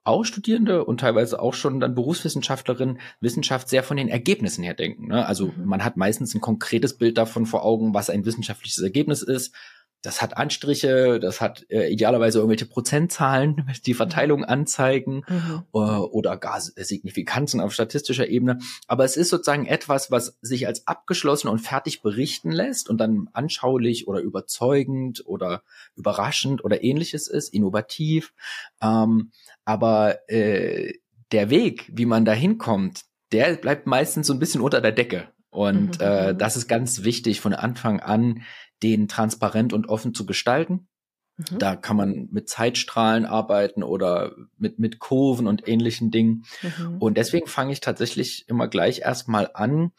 [0.03, 5.09] auch Studierende und teilweise auch schon dann Berufswissenschaftlerinnen Wissenschaft sehr von den Ergebnissen her denken.
[5.09, 5.27] Ne?
[5.27, 5.67] Also mhm.
[5.67, 9.55] man hat meistens ein konkretes Bild davon vor Augen, was ein wissenschaftliches Ergebnis ist
[10.03, 15.63] das hat Anstriche, das hat äh, idealerweise irgendwelche Prozentzahlen, die Verteilung anzeigen mhm.
[15.75, 18.59] äh, oder gar Signifikanzen auf statistischer Ebene.
[18.87, 23.29] Aber es ist sozusagen etwas, was sich als abgeschlossen und fertig berichten lässt und dann
[23.33, 25.63] anschaulich oder überzeugend oder
[25.97, 28.33] überraschend oder ähnliches ist, innovativ.
[28.83, 29.31] Ähm,
[29.65, 30.95] aber äh,
[31.33, 35.29] der Weg, wie man da hinkommt, der bleibt meistens so ein bisschen unter der Decke.
[35.51, 36.07] Und mhm.
[36.07, 36.39] äh, mhm.
[36.39, 38.43] das ist ganz wichtig von Anfang an,
[38.83, 40.89] den transparent und offen zu gestalten.
[41.37, 41.59] Mhm.
[41.59, 46.45] Da kann man mit Zeitstrahlen arbeiten oder mit, mit Kurven und ähnlichen Dingen.
[46.63, 46.99] Mhm.
[46.99, 49.93] Und deswegen fange ich tatsächlich immer gleich erstmal an,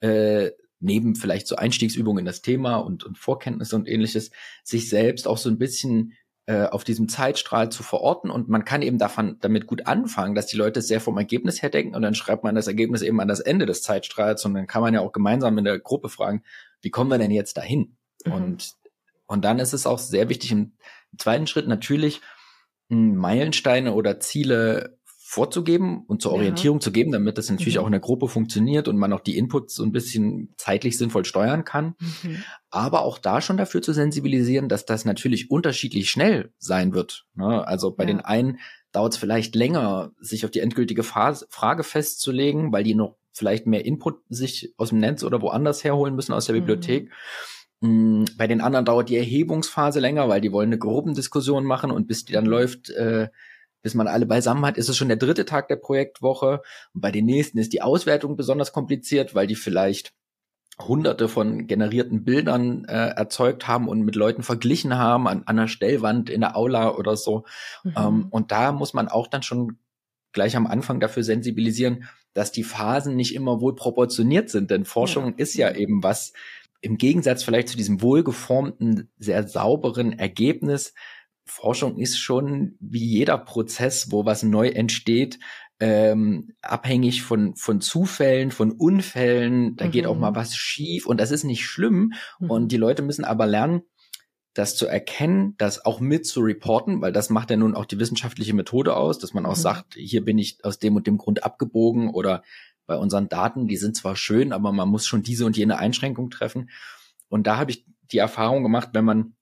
[0.00, 4.30] äh, neben vielleicht so Einstiegsübungen in das Thema und, und Vorkenntnisse und ähnliches,
[4.62, 6.12] sich selbst auch so ein bisschen
[6.48, 10.46] äh, auf diesem Zeitstrahl zu verorten und man kann eben davon damit gut anfangen, dass
[10.46, 13.28] die Leute sehr vom Ergebnis her denken und dann schreibt man das Ergebnis eben an
[13.28, 16.42] das Ende des Zeitstrahls und dann kann man ja auch gemeinsam in der Gruppe fragen,
[16.80, 17.98] wie kommen wir denn jetzt dahin?
[18.24, 18.32] Mhm.
[18.32, 18.72] Und,
[19.26, 20.72] und dann ist es auch sehr wichtig im
[21.18, 22.22] zweiten Schritt natürlich
[22.88, 24.97] hm, Meilensteine oder Ziele
[25.30, 26.80] vorzugeben und zur Orientierung ja.
[26.80, 27.82] zu geben, damit das natürlich mhm.
[27.82, 31.26] auch in der Gruppe funktioniert und man auch die Inputs so ein bisschen zeitlich sinnvoll
[31.26, 31.96] steuern kann.
[32.22, 32.42] Mhm.
[32.70, 37.26] Aber auch da schon dafür zu sensibilisieren, dass das natürlich unterschiedlich schnell sein wird.
[37.34, 37.66] Ne?
[37.66, 38.06] Also bei ja.
[38.06, 38.58] den einen
[38.92, 43.66] dauert es vielleicht länger, sich auf die endgültige Phase, Frage festzulegen, weil die noch vielleicht
[43.66, 46.60] mehr Input sich aus dem Netz oder woanders herholen müssen aus der mhm.
[46.60, 47.10] Bibliothek.
[47.80, 52.06] Mm, bei den anderen dauert die Erhebungsphase länger, weil die wollen eine Gruppendiskussion machen und
[52.06, 53.28] bis die dann läuft, äh,
[53.82, 56.62] bis man alle beisammen hat, ist es schon der dritte Tag der Projektwoche.
[56.94, 60.12] Und bei den nächsten ist die Auswertung besonders kompliziert, weil die vielleicht
[60.80, 65.68] hunderte von generierten Bildern äh, erzeugt haben und mit Leuten verglichen haben an, an einer
[65.68, 67.44] Stellwand in der Aula oder so.
[67.82, 67.94] Mhm.
[67.96, 69.78] Ähm, und da muss man auch dann schon
[70.32, 74.70] gleich am Anfang dafür sensibilisieren, dass die Phasen nicht immer wohl proportioniert sind.
[74.70, 75.34] Denn Forschung ja.
[75.38, 76.32] ist ja eben was,
[76.80, 80.94] im Gegensatz vielleicht zu diesem wohlgeformten, sehr sauberen Ergebnis,
[81.48, 85.38] Forschung ist schon wie jeder Prozess, wo was neu entsteht,
[85.80, 89.76] ähm, abhängig von, von Zufällen, von Unfällen.
[89.76, 89.90] Da mhm.
[89.90, 90.36] geht auch mal mhm.
[90.36, 92.12] was schief und das ist nicht schlimm.
[92.38, 92.50] Mhm.
[92.50, 93.82] Und die Leute müssen aber lernen,
[94.54, 98.00] das zu erkennen, das auch mit zu reporten, weil das macht ja nun auch die
[98.00, 99.60] wissenschaftliche Methode aus, dass man auch mhm.
[99.60, 102.42] sagt, hier bin ich aus dem und dem Grund abgebogen oder
[102.86, 106.30] bei unseren Daten, die sind zwar schön, aber man muss schon diese und jene Einschränkung
[106.30, 106.70] treffen.
[107.28, 109.34] Und da habe ich die Erfahrung gemacht, wenn man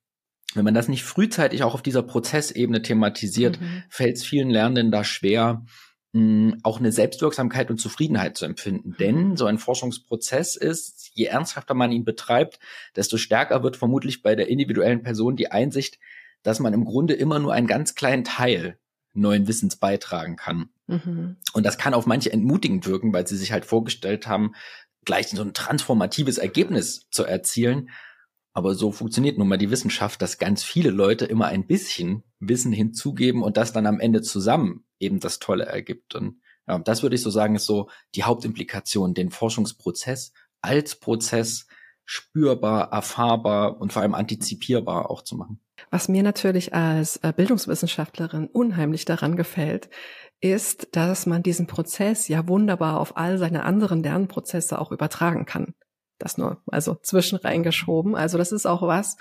[0.57, 3.83] wenn man das nicht frühzeitig auch auf dieser Prozessebene thematisiert, mhm.
[3.88, 5.64] fällt es vielen Lernenden da schwer,
[6.12, 8.90] mh, auch eine Selbstwirksamkeit und Zufriedenheit zu empfinden.
[8.90, 8.97] Mhm.
[8.97, 12.59] Denn so ein Forschungsprozess ist, je ernsthafter man ihn betreibt,
[12.97, 15.99] desto stärker wird vermutlich bei der individuellen Person die Einsicht,
[16.42, 18.79] dass man im Grunde immer nur einen ganz kleinen Teil
[19.12, 20.69] neuen Wissens beitragen kann.
[20.87, 21.37] Mhm.
[21.53, 24.53] Und das kann auf manche entmutigend wirken, weil sie sich halt vorgestellt haben,
[25.05, 27.90] gleich so ein transformatives Ergebnis zu erzielen.
[28.57, 32.73] Aber so funktioniert nun mal die Wissenschaft, dass ganz viele Leute immer ein bisschen Wissen
[32.73, 36.14] hinzugeben und das dann am Ende zusammen eben das Tolle ergibt.
[36.14, 41.66] Und ja, das würde ich so sagen, ist so die Hauptimplikation, den Forschungsprozess als Prozess
[42.07, 45.61] spürbar, erfahrbar und vor allem antizipierbar auch zu machen.
[45.90, 49.90] Was mir natürlich als äh, Bildungswissenschaftlerin unheimlich daran gefällt,
[50.40, 55.75] ist, dass man diesen Prozess ja wunderbar auf all seine anderen Lernprozesse auch übertragen kann.
[56.18, 58.14] Das nur also zwischen reingeschoben.
[58.14, 59.16] Also das ist auch was,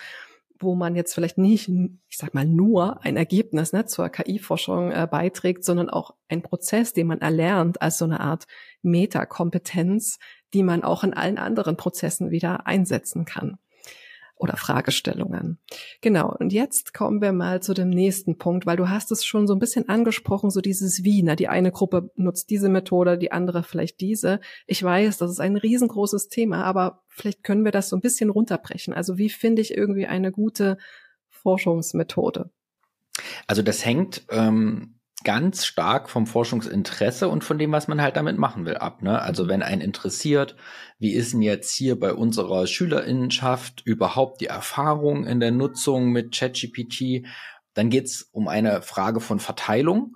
[0.60, 5.08] wo man jetzt vielleicht nicht, ich sag mal, nur ein Ergebnis ne, zur KI-Forschung äh,
[5.10, 8.46] beiträgt, sondern auch ein Prozess, den man erlernt als so eine Art
[8.82, 10.20] Metakompetenz,
[10.54, 13.58] die man auch in allen anderen Prozessen wieder einsetzen kann
[14.38, 15.60] oder Fragestellungen.
[16.02, 16.36] Genau.
[16.38, 19.54] Und jetzt kommen wir mal zu dem nächsten Punkt, weil du hast es schon so
[19.54, 21.24] ein bisschen angesprochen, so dieses Wie.
[21.24, 24.42] Na, die eine Gruppe nutzt diese Methode, die andere vielleicht diese.
[24.68, 28.30] Ich weiß, das ist ein riesengroßes Thema, aber vielleicht können wir das so ein bisschen
[28.30, 28.94] runterbrechen.
[28.94, 30.78] Also wie finde ich irgendwie eine gute
[31.30, 32.50] Forschungsmethode?
[33.48, 34.95] Also das hängt ähm,
[35.26, 39.02] ganz stark vom Forschungsinteresse und von dem, was man halt damit machen will, ab.
[39.02, 39.22] Ne?
[39.22, 40.56] Also wenn einen interessiert,
[41.00, 46.34] wie ist denn jetzt hier bei unserer Schülerinnenschaft überhaupt die Erfahrung in der Nutzung mit
[46.34, 47.26] ChatGPT,
[47.74, 50.16] dann geht's um eine Frage von Verteilung.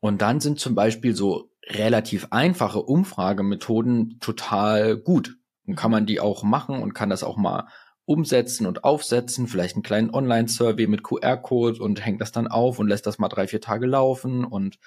[0.00, 5.36] Und dann sind zum Beispiel so relativ einfache Umfragemethoden total gut.
[5.66, 7.68] Und kann man die auch machen und kann das auch mal
[8.04, 12.88] umsetzen und aufsetzen, vielleicht einen kleinen Online-Survey mit QR-Code und hängt das dann auf und
[12.88, 14.78] lässt das mal drei, vier Tage laufen und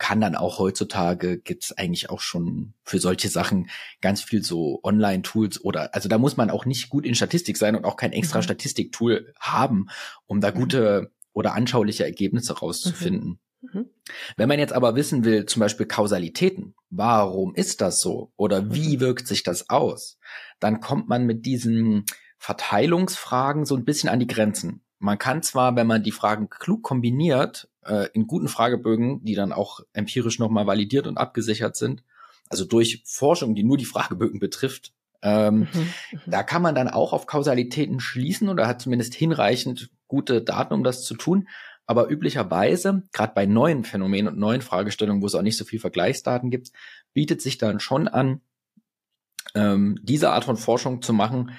[0.00, 3.68] kann dann auch heutzutage gibt's eigentlich auch schon für solche Sachen
[4.00, 7.76] ganz viel so Online-Tools oder also da muss man auch nicht gut in Statistik sein
[7.76, 8.44] und auch kein extra mhm.
[8.44, 9.88] Statistik-Tool haben,
[10.26, 10.54] um da mhm.
[10.54, 13.38] gute oder anschauliche Ergebnisse rauszufinden.
[13.60, 13.70] Mhm.
[13.80, 13.90] mhm.
[14.38, 18.96] Wenn man jetzt aber wissen will, zum Beispiel Kausalitäten, warum ist das so oder wie
[18.96, 19.00] mhm.
[19.00, 20.18] wirkt sich das aus,
[20.60, 22.06] dann kommt man mit diesen
[22.40, 24.82] Verteilungsfragen so ein bisschen an die Grenzen.
[24.98, 29.52] Man kann zwar, wenn man die Fragen klug kombiniert, äh, in guten Fragebögen, die dann
[29.52, 32.02] auch empirisch nochmal validiert und abgesichert sind,
[32.48, 35.68] also durch Forschung, die nur die Fragebögen betrifft, ähm, mhm,
[36.12, 36.20] mhm.
[36.26, 40.82] da kann man dann auch auf Kausalitäten schließen oder hat zumindest hinreichend gute Daten, um
[40.82, 41.46] das zu tun.
[41.84, 45.80] Aber üblicherweise, gerade bei neuen Phänomenen und neuen Fragestellungen, wo es auch nicht so viel
[45.80, 46.72] Vergleichsdaten gibt,
[47.12, 48.40] bietet sich dann schon an,
[49.54, 51.50] ähm, diese Art von Forschung zu machen,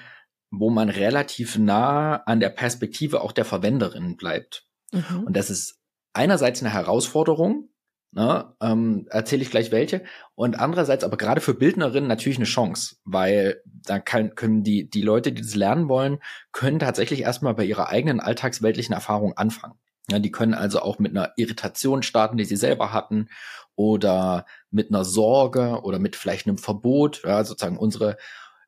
[0.52, 4.66] wo man relativ nah an der Perspektive auch der Verwenderin bleibt.
[4.92, 5.24] Mhm.
[5.24, 5.80] Und das ist
[6.12, 7.70] einerseits eine Herausforderung,
[8.12, 12.96] ne, ähm, erzähle ich gleich welche, und andererseits aber gerade für Bildnerinnen natürlich eine Chance,
[13.04, 16.18] weil da kann, können die, die Leute, die das lernen wollen,
[16.52, 19.78] können tatsächlich erstmal bei ihrer eigenen alltagsweltlichen Erfahrung anfangen.
[20.10, 23.28] Ja, die können also auch mit einer Irritation starten, die sie selber hatten,
[23.74, 28.18] oder mit einer Sorge oder mit vielleicht einem Verbot, ja, sozusagen unsere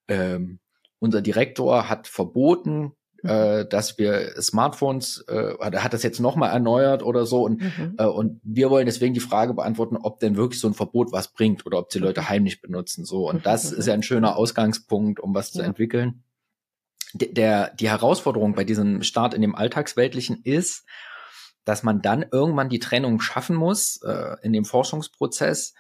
[0.09, 0.61] ähm,
[1.05, 3.29] unser Direktor hat verboten, mhm.
[3.29, 7.45] äh, dass wir Smartphones, äh, hat das jetzt nochmal erneuert oder so.
[7.45, 7.95] Und, mhm.
[7.99, 11.29] äh, und wir wollen deswegen die Frage beantworten, ob denn wirklich so ein Verbot was
[11.29, 12.29] bringt oder ob die Leute mhm.
[12.31, 13.05] heimlich benutzen.
[13.05, 13.29] So.
[13.29, 13.79] Und das mhm.
[13.79, 15.61] ist ja ein schöner Ausgangspunkt, um was ja.
[15.61, 16.25] zu entwickeln.
[17.13, 20.85] Der, die Herausforderung bei diesem Start in dem Alltagsweltlichen ist,
[21.65, 25.75] dass man dann irgendwann die Trennung schaffen muss äh, in dem Forschungsprozess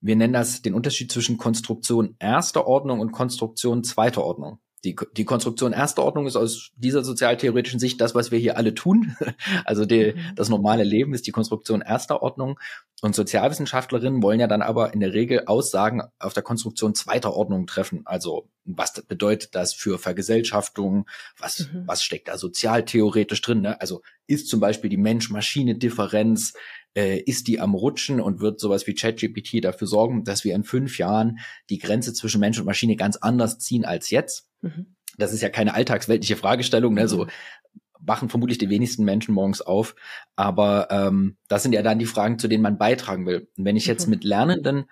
[0.00, 4.60] wir nennen das den Unterschied zwischen Konstruktion erster Ordnung und Konstruktion zweiter Ordnung.
[4.84, 8.74] Die, die Konstruktion erster Ordnung ist aus dieser sozialtheoretischen Sicht das, was wir hier alle
[8.74, 9.16] tun.
[9.64, 10.34] Also die, mhm.
[10.36, 12.60] das normale Leben ist die Konstruktion erster Ordnung.
[13.02, 17.66] Und Sozialwissenschaftlerinnen wollen ja dann aber in der Regel Aussagen auf der Konstruktion zweiter Ordnung
[17.66, 18.02] treffen.
[18.04, 21.06] Also was bedeutet das für Vergesellschaftung?
[21.38, 21.84] Was, mhm.
[21.86, 23.62] was steckt da sozialtheoretisch drin?
[23.62, 23.80] Ne?
[23.80, 26.54] Also ist zum Beispiel die Mensch-Maschine-Differenz
[26.96, 30.64] äh, ist die am Rutschen und wird sowas wie ChatGPT dafür sorgen, dass wir in
[30.64, 31.38] fünf Jahren
[31.70, 34.48] die Grenze zwischen Mensch und Maschine ganz anders ziehen als jetzt.
[34.62, 34.96] Mhm.
[35.16, 37.08] Das ist ja keine alltagsweltliche Fragestellung, ne?
[37.08, 37.30] so mhm.
[38.00, 39.94] wachen vermutlich die wenigsten Menschen morgens auf.
[40.36, 43.48] Aber ähm, das sind ja dann die Fragen, zu denen man beitragen will.
[43.56, 44.10] Und wenn ich jetzt mhm.
[44.10, 44.84] mit Lernenden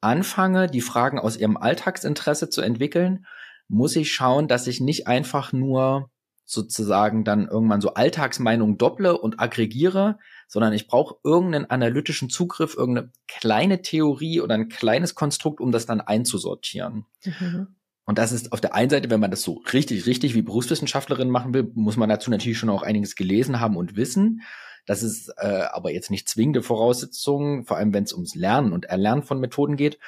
[0.00, 3.26] anfange, die Fragen aus ihrem Alltagsinteresse zu entwickeln,
[3.68, 6.10] muss ich schauen, dass ich nicht einfach nur
[6.44, 10.18] sozusagen dann irgendwann so Alltagsmeinungen dopple und aggregiere,
[10.52, 15.86] sondern ich brauche irgendeinen analytischen Zugriff, irgendeine kleine Theorie oder ein kleines Konstrukt, um das
[15.86, 17.06] dann einzusortieren.
[17.24, 17.68] Mhm.
[18.04, 21.30] Und das ist auf der einen Seite, wenn man das so richtig, richtig wie Berufswissenschaftlerin
[21.30, 24.42] machen will, muss man dazu natürlich schon auch einiges gelesen haben und wissen.
[24.84, 28.84] Das ist äh, aber jetzt nicht zwingende Voraussetzung, vor allem wenn es ums Lernen und
[28.84, 29.98] Erlernen von Methoden geht.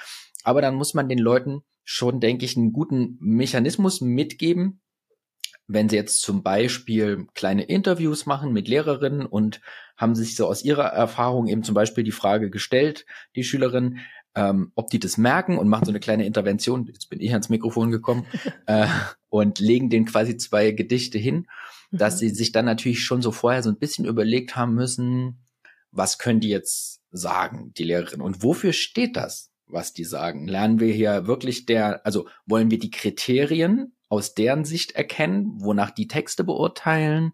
[0.43, 4.83] Aber dann muss man den Leuten schon, denke ich, einen guten Mechanismus mitgeben,
[5.67, 9.63] wenn sie jetzt zum Beispiel kleine Interviews machen mit Lehrerinnen und
[9.97, 14.01] haben sich so aus ihrer Erfahrung eben zum Beispiel die Frage gestellt, die Schülerinnen,
[14.35, 17.49] ähm, ob die das merken und machen so eine kleine Intervention, jetzt bin ich ans
[17.49, 18.27] Mikrofon gekommen,
[18.67, 18.89] äh,
[19.29, 21.47] und legen denen quasi zwei Gedichte hin,
[21.93, 22.19] dass mhm.
[22.19, 25.45] sie sich dann natürlich schon so vorher so ein bisschen überlegt haben müssen,
[25.91, 30.49] was können die jetzt sagen, die Lehrerin, und wofür steht das, was die sagen?
[30.49, 35.93] Lernen wir hier wirklich der, also wollen wir die Kriterien aus deren Sicht erkennen, wonach
[35.93, 37.33] die Texte beurteilen?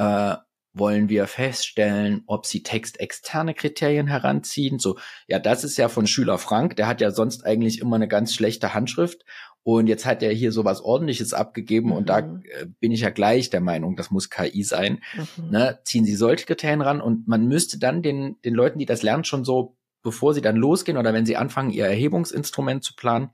[0.00, 0.36] äh,
[0.72, 4.78] wollen wir feststellen, ob sie textexterne Kriterien heranziehen.
[4.78, 8.08] So, ja, das ist ja von Schüler Frank, der hat ja sonst eigentlich immer eine
[8.08, 9.24] ganz schlechte Handschrift
[9.62, 11.96] und jetzt hat er hier so was ordentliches abgegeben mhm.
[11.96, 12.42] und da mhm.
[12.44, 15.02] äh, bin ich ja gleich der Meinung, das muss KI sein.
[15.14, 15.50] Mhm.
[15.50, 15.78] Ne?
[15.84, 19.24] Ziehen Sie solche Kriterien ran und man müsste dann den, den Leuten, die das lernen,
[19.24, 23.30] schon so, bevor sie dann losgehen oder wenn sie anfangen, ihr Erhebungsinstrument zu planen,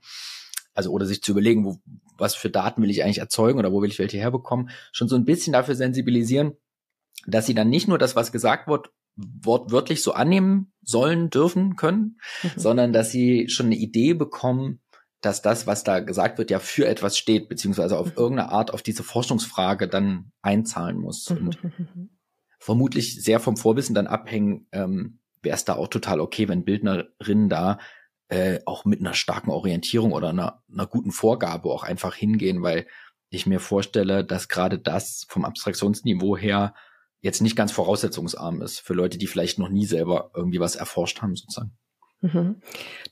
[0.73, 1.77] also oder sich zu überlegen, wo,
[2.17, 5.15] was für Daten will ich eigentlich erzeugen oder wo will ich welche herbekommen, schon so
[5.15, 6.57] ein bisschen dafür sensibilisieren,
[7.25, 12.19] dass sie dann nicht nur das, was gesagt wird, wortwörtlich so annehmen sollen, dürfen, können,
[12.43, 12.51] mhm.
[12.55, 14.81] sondern dass sie schon eine Idee bekommen,
[15.21, 18.17] dass das, was da gesagt wird, ja für etwas steht, beziehungsweise auf mhm.
[18.17, 21.29] irgendeine Art auf diese Forschungsfrage dann einzahlen muss.
[21.29, 21.37] Mhm.
[21.37, 21.59] Und
[22.59, 27.49] vermutlich sehr vom Vorwissen dann abhängen, ähm, wäre es da auch total okay, wenn Bildnerinnen
[27.49, 27.79] da
[28.29, 32.85] äh, auch mit einer starken Orientierung oder einer, einer guten Vorgabe auch einfach hingehen, weil
[33.29, 36.73] ich mir vorstelle, dass gerade das vom Abstraktionsniveau her
[37.21, 41.21] jetzt nicht ganz voraussetzungsarm ist für Leute, die vielleicht noch nie selber irgendwie was erforscht
[41.21, 41.71] haben, sozusagen.
[42.21, 42.61] Mhm.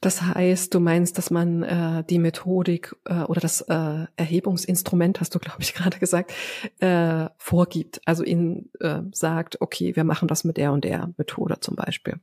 [0.01, 5.35] Das heißt, du meinst, dass man äh, die Methodik äh, oder das äh, Erhebungsinstrument, hast
[5.35, 6.33] du, glaube ich, gerade gesagt,
[6.79, 8.01] äh, vorgibt.
[8.05, 12.19] Also ihnen äh, sagt, okay, wir machen das mit der und der Methode zum Beispiel.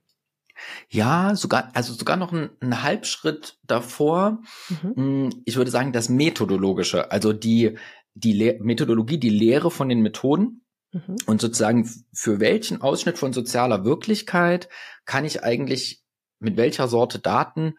[0.88, 4.42] Ja, sogar, also sogar noch ein, ein Halbschritt davor.
[4.68, 4.94] Mhm.
[4.94, 7.78] Hm, ich würde sagen, das Methodologische, also die,
[8.14, 10.61] die Le Methodologie, die Lehre von den Methoden
[10.92, 11.16] mhm.
[11.26, 14.68] und sozusagen für welchen Ausschnitt von sozialer Wirklichkeit
[15.04, 16.02] kann ich eigentlich
[16.38, 17.74] mit welcher Sorte Daten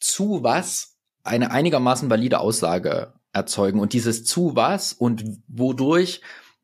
[0.00, 6.22] zu was eine einigermaßen valide Aussage erzeugen und dieses zu was und wodurch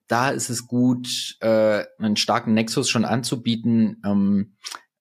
[0.08, 4.56] da ist es gut, äh, einen starken Nexus schon anzubieten, ähm,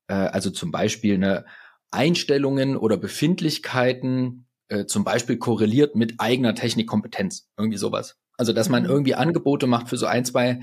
[0.07, 1.45] äh, also zum Beispiel eine
[1.91, 8.17] Einstellungen oder Befindlichkeiten äh, zum Beispiel korreliert mit eigener Technikkompetenz, irgendwie sowas.
[8.37, 8.89] Also dass man mhm.
[8.89, 10.61] irgendwie Angebote macht für so ein, zwei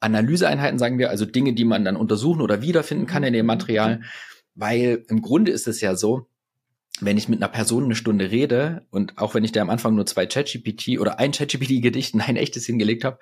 [0.00, 3.48] Analyseeinheiten, sagen wir, also Dinge, die man dann untersuchen oder wiederfinden kann in dem mhm.
[3.48, 4.02] Material,
[4.54, 6.28] weil im Grunde ist es ja so,
[7.00, 9.94] wenn ich mit einer Person eine Stunde rede und auch wenn ich da am Anfang
[9.94, 13.18] nur zwei ChatGPT oder ein ChatGPT-Gedicht und ein echtes hingelegt habe,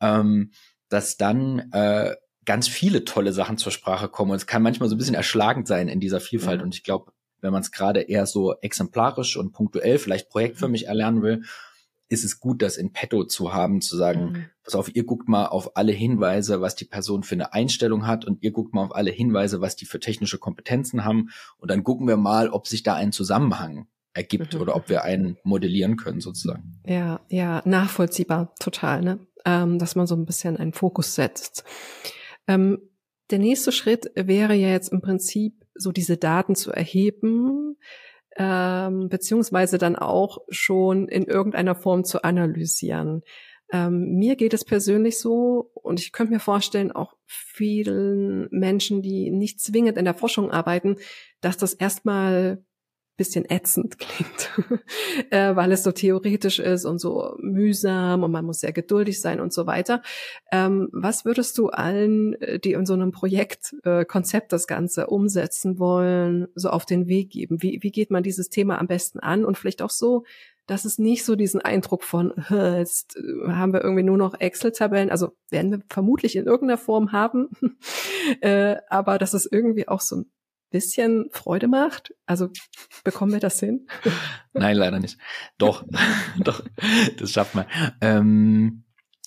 [0.00, 0.52] ähm,
[0.88, 4.30] dass dann äh, ganz viele tolle Sachen zur Sprache kommen.
[4.32, 6.60] Und es kann manchmal so ein bisschen erschlagend sein in dieser Vielfalt.
[6.60, 6.64] Mhm.
[6.64, 11.22] Und ich glaube, wenn man es gerade eher so exemplarisch und punktuell, vielleicht projektförmig erlernen
[11.22, 11.44] will,
[12.10, 14.44] ist es gut, das in petto zu haben, zu sagen, mhm.
[14.64, 18.24] pass auf, ihr guckt mal auf alle Hinweise, was die Person für eine Einstellung hat
[18.24, 21.84] und ihr guckt mal auf alle Hinweise, was die für technische Kompetenzen haben und dann
[21.84, 24.60] gucken wir mal, ob sich da ein Zusammenhang ergibt mhm.
[24.60, 26.80] oder ob wir einen modellieren können sozusagen.
[26.84, 29.20] Ja, ja, nachvollziehbar, total, ne?
[29.44, 31.64] Ähm, dass man so ein bisschen einen Fokus setzt.
[32.46, 32.78] Ähm,
[33.30, 37.76] der nächste Schritt wäre ja jetzt im Prinzip so diese Daten zu erheben,
[38.40, 43.20] ähm, beziehungsweise dann auch schon in irgendeiner Form zu analysieren.
[43.70, 49.30] Ähm, mir geht es persönlich so, und ich könnte mir vorstellen, auch vielen Menschen, die
[49.30, 50.96] nicht zwingend in der Forschung arbeiten,
[51.42, 52.64] dass das erstmal
[53.20, 54.50] bisschen ätzend klingt,
[55.30, 59.40] äh, weil es so theoretisch ist und so mühsam und man muss sehr geduldig sein
[59.40, 60.00] und so weiter.
[60.50, 65.78] Ähm, was würdest du allen, äh, die in so einem Projektkonzept äh, das Ganze umsetzen
[65.78, 67.60] wollen, so auf den Weg geben?
[67.60, 70.24] Wie, wie geht man dieses Thema am besten an und vielleicht auch so,
[70.66, 75.10] dass es nicht so diesen Eindruck von, jetzt äh, haben wir irgendwie nur noch Excel-Tabellen,
[75.10, 77.50] also werden wir vermutlich in irgendeiner Form haben,
[78.40, 80.30] äh, aber dass es irgendwie auch so ein
[80.70, 82.14] bisschen Freude macht?
[82.26, 82.48] Also
[83.04, 83.86] bekommen wir das hin?
[84.52, 85.18] Nein, leider nicht.
[85.58, 85.84] Doch,
[86.38, 86.62] doch,
[87.18, 87.66] das schafft man.
[88.00, 88.84] Ähm,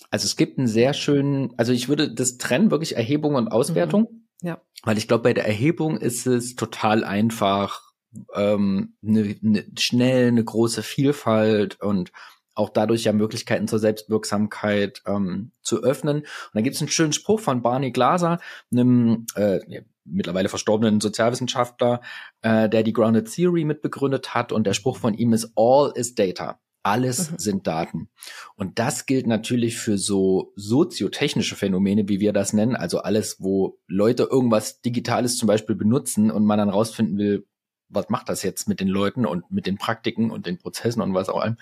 [0.09, 4.07] also es gibt einen sehr schönen, also ich würde das trennen, wirklich Erhebung und Auswertung.
[4.11, 4.47] Mhm.
[4.47, 4.61] Ja.
[4.83, 7.93] Weil ich glaube, bei der Erhebung ist es total einfach,
[8.35, 12.11] ähm, ne, ne, schnell eine große Vielfalt und
[12.55, 16.17] auch dadurch ja Möglichkeiten zur Selbstwirksamkeit ähm, zu öffnen.
[16.17, 18.39] Und dann gibt es einen schönen Spruch von Barney Glaser,
[18.71, 19.59] einem äh,
[20.05, 22.01] mittlerweile verstorbenen Sozialwissenschaftler,
[22.41, 24.51] äh, der die Grounded Theory mitbegründet hat.
[24.51, 26.59] Und der Spruch von ihm ist, all is data.
[26.85, 27.37] Alles mhm.
[27.37, 28.09] sind Daten.
[28.55, 32.75] Und das gilt natürlich für so soziotechnische Phänomene, wie wir das nennen.
[32.75, 37.47] Also alles, wo Leute irgendwas Digitales zum Beispiel benutzen und man dann rausfinden will,
[37.87, 41.13] was macht das jetzt mit den Leuten und mit den Praktiken und den Prozessen und
[41.13, 41.57] was auch allem,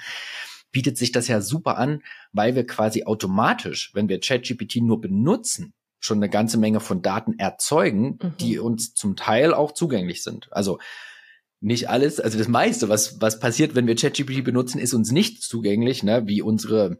[0.71, 2.01] bietet sich das ja super an,
[2.31, 7.37] weil wir quasi automatisch, wenn wir ChatGPT nur benutzen, schon eine ganze Menge von Daten
[7.37, 8.37] erzeugen, mhm.
[8.39, 10.47] die uns zum Teil auch zugänglich sind.
[10.51, 10.79] Also
[11.59, 15.43] nicht alles, also das meiste, was, was passiert, wenn wir ChatGPT benutzen, ist uns nicht
[15.43, 16.23] zugänglich, ne?
[16.25, 16.99] wie unsere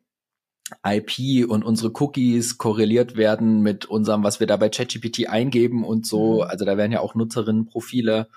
[0.85, 6.05] IP und unsere Cookies korreliert werden mit unserem, was wir da bei ChatGPT eingeben und
[6.05, 6.35] so.
[6.35, 6.41] Mhm.
[6.41, 8.29] Also da werden ja auch Nutzerinnenprofile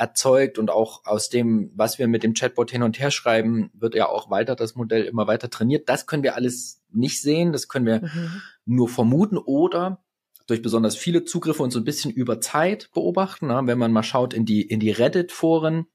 [0.00, 3.94] erzeugt und auch aus dem, was wir mit dem Chatbot hin und her schreiben, wird
[3.94, 5.88] ja auch weiter das Modell immer weiter trainiert.
[5.90, 8.42] Das können wir alles nicht sehen, das können wir mhm.
[8.64, 10.02] nur vermuten oder
[10.46, 13.48] durch besonders viele Zugriffe und so ein bisschen über Zeit beobachten.
[13.48, 13.60] Ne?
[13.64, 15.86] Wenn man mal schaut in die, in die Reddit-Foren,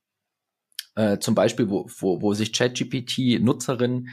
[0.95, 4.09] äh, zum Beispiel, wo, wo, wo sich ChatGPT-Nutzerinnen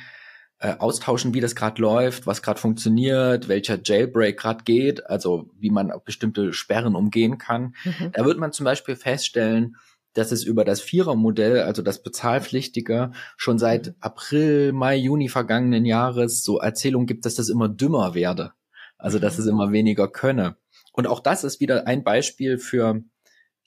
[0.63, 5.71] äh, austauschen, wie das gerade läuft, was gerade funktioniert, welcher Jailbreak gerade geht, also wie
[5.71, 7.75] man bestimmte Sperren umgehen kann.
[7.85, 8.13] Mhm.
[8.13, 9.75] Da wird man zum Beispiel feststellen,
[10.13, 13.95] dass es über das Vierer-Modell, also das bezahlpflichtige, schon seit mhm.
[13.99, 18.53] April, Mai, Juni vergangenen Jahres so Erzählungen gibt, dass das immer dümmer werde.
[18.99, 19.51] Also dass es mhm.
[19.51, 20.55] immer weniger könne.
[20.93, 23.03] Und auch das ist wieder ein Beispiel für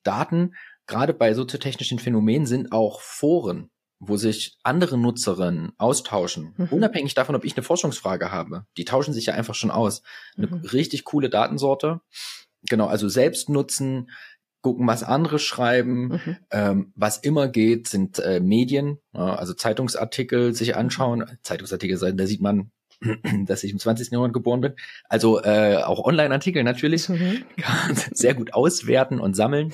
[0.03, 0.53] Daten.
[0.87, 3.69] Gerade bei soziotechnischen Phänomenen sind auch Foren,
[3.99, 6.67] wo sich andere Nutzerinnen austauschen, mhm.
[6.69, 8.65] unabhängig davon, ob ich eine Forschungsfrage habe.
[8.77, 10.01] Die tauschen sich ja einfach schon aus.
[10.37, 10.65] Eine mhm.
[10.65, 12.01] richtig coole Datensorte.
[12.67, 14.09] Genau, also selbst nutzen,
[14.61, 16.07] gucken, was andere schreiben.
[16.07, 16.37] Mhm.
[16.51, 21.37] Ähm, was immer geht, sind äh, Medien, ja, also Zeitungsartikel sich anschauen.
[21.43, 22.71] Zeitungsartikel, da sieht man,
[23.45, 24.11] dass ich im 20.
[24.11, 24.73] Jahrhundert geboren bin.
[25.07, 27.07] Also äh, auch Online-Artikel natürlich.
[27.09, 27.43] Mhm.
[27.57, 29.71] Kann sehr gut auswerten und sammeln.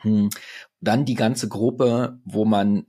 [0.00, 0.30] Hm.
[0.80, 2.86] Dann die ganze Gruppe, wo man,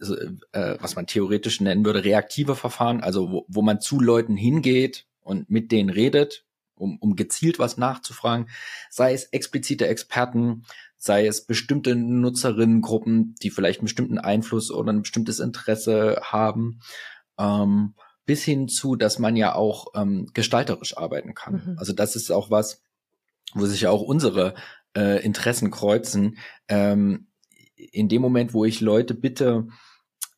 [0.51, 5.07] äh, was man theoretisch nennen würde, reaktive Verfahren, also wo, wo man zu Leuten hingeht
[5.21, 8.47] und mit denen redet, um, um gezielt was nachzufragen,
[8.89, 10.65] sei es explizite Experten,
[10.97, 16.81] sei es bestimmte Nutzerinnengruppen, die vielleicht einen bestimmten Einfluss oder ein bestimmtes Interesse haben.
[17.37, 21.63] Ähm, bis hin zu, dass man ja auch ähm, gestalterisch arbeiten kann.
[21.65, 21.75] Mhm.
[21.79, 22.83] Also das ist auch was,
[23.55, 24.53] wo sich ja auch unsere
[24.95, 26.37] äh, Interessen kreuzen.
[26.67, 27.28] Ähm,
[27.91, 29.67] in dem Moment, wo ich Leute bitte,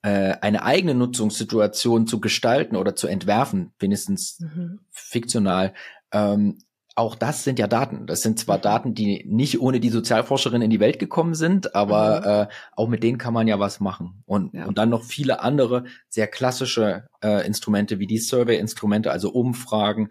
[0.04, 4.80] äh, eine eigene Nutzungssituation zu gestalten oder zu entwerfen, wenigstens mhm.
[4.90, 5.74] fiktional,
[6.12, 6.58] ähm,
[6.96, 8.06] auch das sind ja Daten.
[8.06, 8.62] Das sind zwar mhm.
[8.62, 12.28] Daten, die nicht ohne die Sozialforscherin in die Welt gekommen sind, aber mhm.
[12.28, 14.24] äh, auch mit denen kann man ja was machen.
[14.26, 14.66] Und, ja.
[14.66, 20.10] und dann noch viele andere sehr klassische äh, Instrumente wie die Survey-Instrumente, also Umfragen,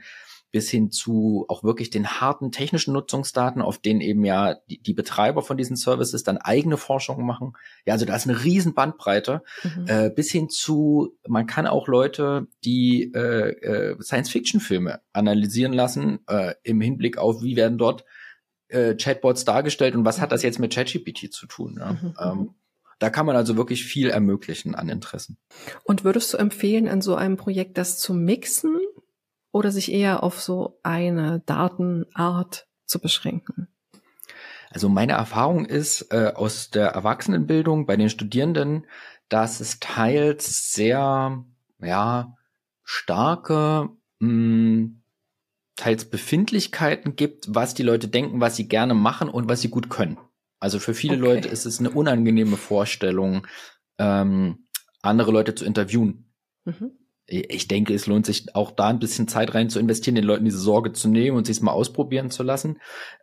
[0.50, 4.94] bis hin zu auch wirklich den harten technischen Nutzungsdaten, auf denen eben ja die, die
[4.94, 7.52] Betreiber von diesen Services dann eigene Forschungen machen.
[7.86, 9.84] Ja, also da ist eine riesen Bandbreite, mhm.
[9.86, 16.54] äh, bis hin zu, man kann auch Leute, die äh, äh, Science-Fiction-Filme analysieren lassen, äh,
[16.62, 18.04] im Hinblick auf, wie werden dort
[18.68, 20.22] äh, Chatbots dargestellt und was mhm.
[20.22, 21.76] hat das jetzt mit ChatGPT zu tun.
[21.78, 21.92] Ja?
[21.92, 22.14] Mhm.
[22.20, 22.54] Ähm,
[22.98, 25.38] da kann man also wirklich viel ermöglichen an Interessen.
[25.84, 28.78] Und würdest du empfehlen, in so einem Projekt das zu mixen?
[29.52, 33.68] Oder sich eher auf so eine Datenart zu beschränken?
[34.70, 38.86] Also meine Erfahrung ist äh, aus der Erwachsenenbildung bei den Studierenden,
[39.28, 41.44] dass es teils sehr,
[41.80, 42.36] ja,
[42.84, 43.90] starke,
[44.20, 45.02] mh, hm,
[45.76, 49.88] teils Befindlichkeiten gibt, was die Leute denken, was sie gerne machen und was sie gut
[49.88, 50.18] können.
[50.60, 51.22] Also für viele okay.
[51.22, 53.46] Leute ist es eine unangenehme Vorstellung,
[53.98, 54.66] ähm,
[55.00, 56.30] andere Leute zu interviewen.
[56.64, 56.99] Mhm
[57.30, 60.44] ich denke, es lohnt sich auch da ein bisschen Zeit rein zu investieren, den Leuten
[60.44, 62.78] diese Sorge zu nehmen und sich es mal ausprobieren zu lassen.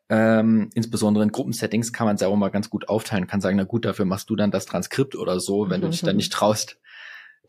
[0.10, 3.58] Ähm, insbesondere in Gruppensettings kann man es ja auch mal ganz gut aufteilen, kann sagen,
[3.58, 5.86] na gut, dafür machst du dann das Transkript oder so, wenn mhm.
[5.86, 6.18] du dich dann mhm.
[6.18, 6.80] nicht traust,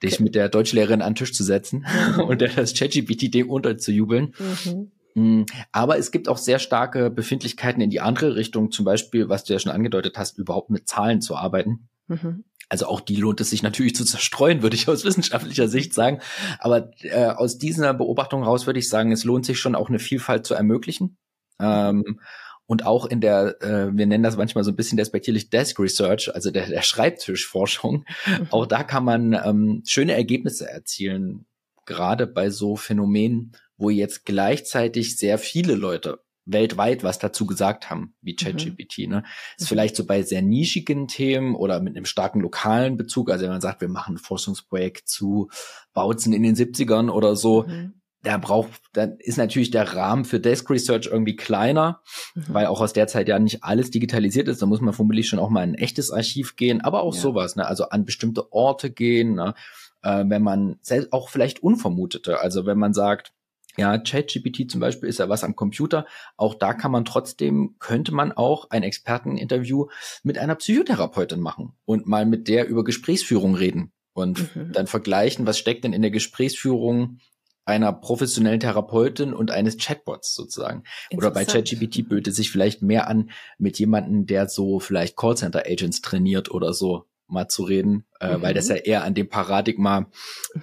[0.02, 0.22] dich okay.
[0.24, 1.86] mit der Deutschlehrerin an den Tisch zu setzen
[2.16, 2.20] mhm.
[2.24, 4.34] und der das ChatGPT dem unterzujubeln.
[4.64, 4.90] Mhm.
[5.14, 9.44] Mm, aber es gibt auch sehr starke Befindlichkeiten in die andere Richtung, zum Beispiel, was
[9.44, 11.88] du ja schon angedeutet hast, überhaupt mit Zahlen zu arbeiten.
[12.08, 12.44] Mhm.
[12.68, 16.20] Also auch die lohnt es sich natürlich zu zerstreuen, würde ich aus wissenschaftlicher Sicht sagen.
[16.58, 19.98] Aber äh, aus dieser Beobachtung raus würde ich sagen, es lohnt sich schon auch eine
[19.98, 21.16] Vielfalt zu ermöglichen.
[21.60, 22.20] Ähm,
[22.66, 26.34] und auch in der, äh, wir nennen das manchmal so ein bisschen despektierlich Desk Research,
[26.34, 28.04] also der, der Schreibtischforschung.
[28.26, 28.46] Mhm.
[28.50, 31.46] Auch da kann man ähm, schöne Ergebnisse erzielen,
[31.86, 38.14] gerade bei so Phänomenen, wo jetzt gleichzeitig sehr viele Leute weltweit was dazu gesagt haben,
[38.22, 38.34] wie.
[38.34, 39.06] ChatGPT.
[39.06, 39.08] Mhm.
[39.08, 39.24] Ne?
[39.56, 39.68] Ist mhm.
[39.68, 43.30] vielleicht so bei sehr nischigen Themen oder mit einem starken lokalen Bezug.
[43.30, 45.50] Also wenn man sagt, wir machen ein Forschungsprojekt zu
[45.92, 47.94] Bautzen in den 70ern oder so, mhm.
[48.22, 52.00] da braucht, dann ist natürlich der Rahmen für Desk Research irgendwie kleiner,
[52.34, 52.44] mhm.
[52.48, 54.62] weil auch aus der Zeit ja nicht alles digitalisiert ist.
[54.62, 57.20] Da muss man vermutlich schon auch mal in ein echtes Archiv gehen, aber auch ja.
[57.20, 57.66] sowas, ne?
[57.66, 59.54] also an bestimmte Orte gehen, ne?
[60.02, 63.32] äh, wenn man selbst auch vielleicht unvermutete, also wenn man sagt,
[63.78, 66.04] ja, ChatGPT zum Beispiel ist ja was am Computer.
[66.36, 69.86] Auch da kann man trotzdem, könnte man auch ein Experteninterview
[70.24, 74.72] mit einer Psychotherapeutin machen und mal mit der über Gesprächsführung reden und mhm.
[74.72, 77.20] dann vergleichen, was steckt denn in der Gesprächsführung
[77.66, 80.82] einer professionellen Therapeutin und eines Chatbots sozusagen.
[81.14, 86.50] Oder bei ChatGPT böte sich vielleicht mehr an, mit jemandem, der so vielleicht Callcenter-Agents trainiert
[86.50, 88.76] oder so mal zu reden, äh, weil das mhm.
[88.76, 90.10] ja eher an dem Paradigma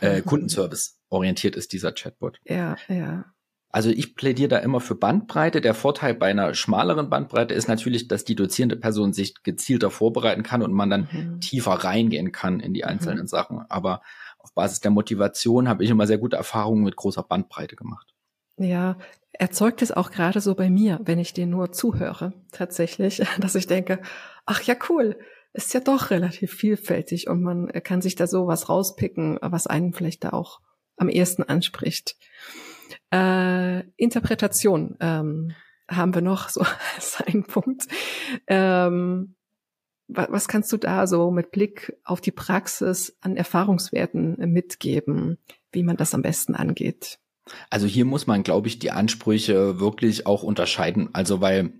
[0.01, 2.39] äh, Kundenservice orientiert ist dieser Chatbot.
[2.45, 3.25] Ja, ja.
[3.75, 5.59] Also ich plädiere da immer für Bandbreite.
[5.59, 10.43] Der Vorteil bei einer schmaleren Bandbreite ist natürlich, dass die dozierende Person sich gezielter vorbereiten
[10.43, 11.41] kann und man dann mhm.
[11.41, 13.27] tiefer reingehen kann in die einzelnen mhm.
[13.27, 13.65] Sachen.
[13.67, 14.01] Aber
[14.39, 18.13] auf Basis der Motivation habe ich immer sehr gute Erfahrungen mit großer Bandbreite gemacht.
[18.57, 18.97] Ja,
[19.33, 23.67] erzeugt es auch gerade so bei mir, wenn ich dir nur zuhöre, tatsächlich, dass ich
[23.67, 23.99] denke,
[24.45, 25.17] ach ja, cool,
[25.51, 29.91] ist ja doch relativ vielfältig und man kann sich da so was rauspicken, was einen
[29.91, 30.61] vielleicht da auch
[30.97, 32.15] am ehesten anspricht.
[33.11, 35.51] Äh, Interpretation ähm,
[35.89, 36.65] haben wir noch so
[36.95, 37.87] als einen Punkt.
[38.47, 39.35] Ähm,
[40.07, 45.37] was, was kannst du da so mit Blick auf die Praxis an Erfahrungswerten mitgeben,
[45.71, 47.19] wie man das am besten angeht?
[47.69, 51.09] Also hier muss man, glaube ich, die Ansprüche wirklich auch unterscheiden.
[51.13, 51.73] Also weil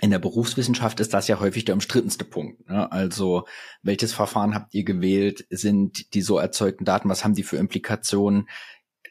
[0.00, 2.68] in der Berufswissenschaft ist das ja häufig der umstrittenste Punkt.
[2.68, 2.90] Ne?
[2.90, 3.46] Also
[3.82, 5.46] welches Verfahren habt ihr gewählt?
[5.50, 8.48] Sind die so erzeugten Daten, was haben die für Implikationen?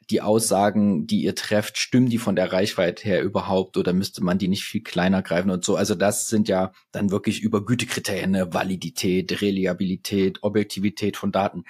[0.09, 4.37] Die Aussagen, die ihr trefft, stimmen die von der Reichweite her überhaupt oder müsste man
[4.37, 5.75] die nicht viel kleiner greifen und so?
[5.75, 8.53] Also das sind ja dann wirklich über Gütekriterien, ne?
[8.53, 11.65] Validität, Reliabilität, Objektivität von Daten.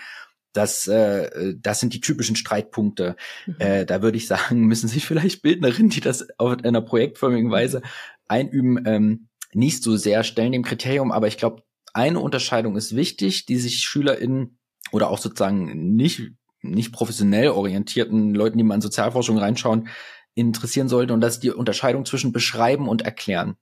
[0.53, 3.15] Das, äh, das sind die typischen Streitpunkte.
[3.47, 3.55] Mhm.
[3.57, 7.81] Äh, da würde ich sagen, müssen sich vielleicht Bildnerinnen, die das auf einer projektförmigen Weise
[8.27, 11.11] einüben, ähm, nicht so sehr stellen dem Kriterium.
[11.11, 11.63] Aber ich glaube,
[11.93, 14.59] eine Unterscheidung ist wichtig, die sich SchülerInnen
[14.91, 19.87] oder auch sozusagen nicht, nicht professionell orientierten Leuten, die mal in Sozialforschung reinschauen,
[20.35, 21.13] interessieren sollten.
[21.13, 23.55] Und das ist die Unterscheidung zwischen beschreiben und erklären.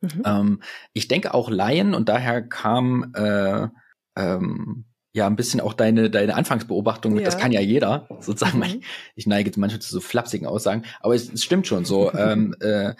[0.00, 0.22] Mhm.
[0.24, 0.62] Ähm,
[0.92, 3.68] ich denke auch Laien, und daher kam äh,
[4.16, 7.26] ähm, ja ein bisschen auch deine deine Anfangsbeobachtung mit, ja.
[7.26, 8.58] das kann ja jeder, sozusagen.
[8.58, 8.82] Mhm.
[9.16, 12.12] Ich neige manchmal zu so flapsigen Aussagen, aber es, es stimmt schon so.
[12.14, 12.94] ähm, äh,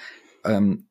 [0.44, 0.87] ähm,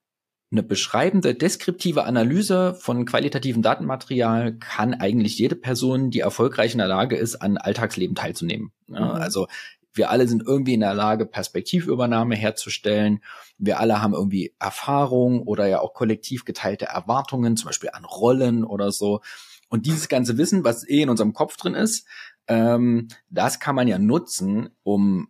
[0.52, 6.88] eine beschreibende, deskriptive Analyse von qualitativen Datenmaterial kann eigentlich jede Person, die erfolgreich in der
[6.88, 8.72] Lage ist, an Alltagsleben teilzunehmen.
[8.88, 9.22] Ja, mhm.
[9.22, 9.48] Also
[9.94, 13.20] wir alle sind irgendwie in der Lage, Perspektivübernahme herzustellen.
[13.58, 18.64] Wir alle haben irgendwie Erfahrung oder ja auch kollektiv geteilte Erwartungen, zum Beispiel an Rollen
[18.64, 19.22] oder so.
[19.70, 22.08] Und dieses ganze Wissen, was eh in unserem Kopf drin ist,
[22.48, 25.28] ähm, das kann man ja nutzen, um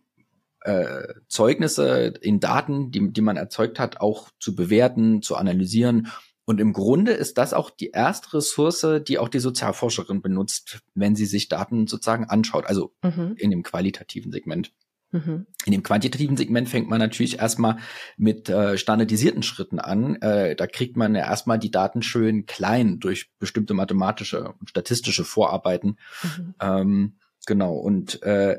[0.62, 6.08] äh, Zeugnisse in Daten, die, die man erzeugt hat, auch zu bewerten, zu analysieren.
[6.44, 11.14] Und im Grunde ist das auch die erste Ressource, die auch die Sozialforscherin benutzt, wenn
[11.14, 13.34] sie sich Daten sozusagen anschaut, also mhm.
[13.36, 14.72] in dem qualitativen Segment.
[15.10, 15.46] Mhm.
[15.64, 17.78] In dem quantitativen Segment fängt man natürlich erstmal
[18.16, 20.16] mit äh, standardisierten Schritten an.
[20.16, 25.24] Äh, da kriegt man ja erstmal die Daten schön klein durch bestimmte mathematische und statistische
[25.24, 25.98] Vorarbeiten.
[26.22, 26.54] Mhm.
[26.60, 27.74] Ähm, genau.
[27.76, 28.58] Und, äh,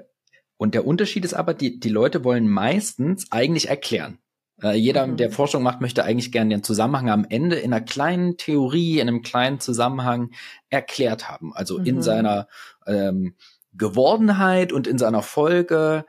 [0.60, 4.20] und der Unterschied ist aber, die, die Leute wollen meistens eigentlich erklären.
[4.62, 5.16] Äh, jeder, mhm.
[5.16, 9.08] der Forschung macht, möchte eigentlich gerne den Zusammenhang am Ende in einer kleinen Theorie, in
[9.08, 10.32] einem kleinen Zusammenhang
[10.70, 11.54] erklärt haben.
[11.54, 12.02] Also in mhm.
[12.02, 12.48] seiner
[12.86, 13.36] ähm,
[13.74, 16.04] Gewordenheit und in seiner Folge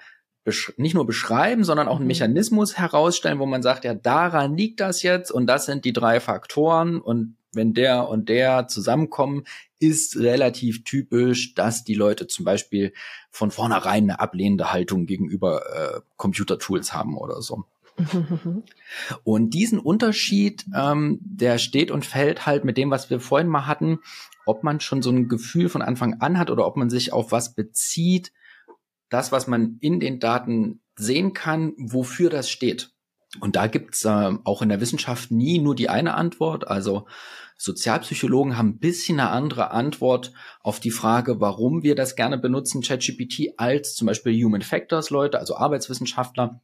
[0.76, 2.08] nicht nur beschreiben, sondern auch einen mhm.
[2.08, 6.18] Mechanismus herausstellen, wo man sagt, ja, daran liegt das jetzt und das sind die drei
[6.18, 9.44] Faktoren und wenn der und der zusammenkommen,
[9.78, 12.92] ist relativ typisch, dass die Leute zum Beispiel
[13.30, 17.64] von vornherein eine ablehnende Haltung gegenüber äh, Computertools haben oder so.
[19.24, 23.66] Und diesen Unterschied, ähm, der steht und fällt halt mit dem, was wir vorhin mal
[23.66, 23.98] hatten,
[24.46, 27.30] ob man schon so ein Gefühl von Anfang an hat oder ob man sich auf
[27.30, 28.32] was bezieht,
[29.10, 32.92] das, was man in den Daten sehen kann, wofür das steht.
[33.38, 36.66] Und da gibt's äh, auch in der Wissenschaft nie nur die eine Antwort.
[36.66, 37.06] Also
[37.56, 42.82] Sozialpsychologen haben ein bisschen eine andere Antwort auf die Frage, warum wir das gerne benutzen,
[42.82, 46.60] ChatGPT, als zum Beispiel Human Factors Leute, also Arbeitswissenschaftler.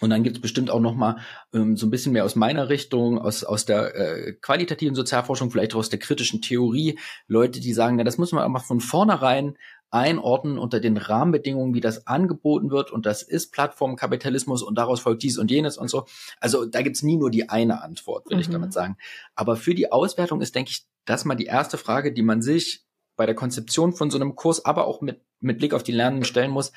[0.00, 1.18] Und dann gibt es bestimmt auch noch mal
[1.54, 5.74] ähm, so ein bisschen mehr aus meiner Richtung, aus, aus der äh, qualitativen Sozialforschung, vielleicht
[5.74, 6.98] auch aus der kritischen Theorie,
[7.28, 9.56] Leute, die sagen, na, das muss man einfach von vornherein
[9.92, 12.90] einordnen unter den Rahmenbedingungen, wie das angeboten wird.
[12.90, 16.06] Und das ist Plattformkapitalismus und daraus folgt dies und jenes und so.
[16.40, 18.40] Also da gibt's nie nur die eine Antwort, will mhm.
[18.40, 18.96] ich damit sagen.
[19.34, 22.84] Aber für die Auswertung ist, denke ich, das mal die erste Frage, die man sich
[23.16, 26.24] bei der Konzeption von so einem Kurs, aber auch mit, mit Blick auf die Lernenden
[26.24, 26.72] stellen muss.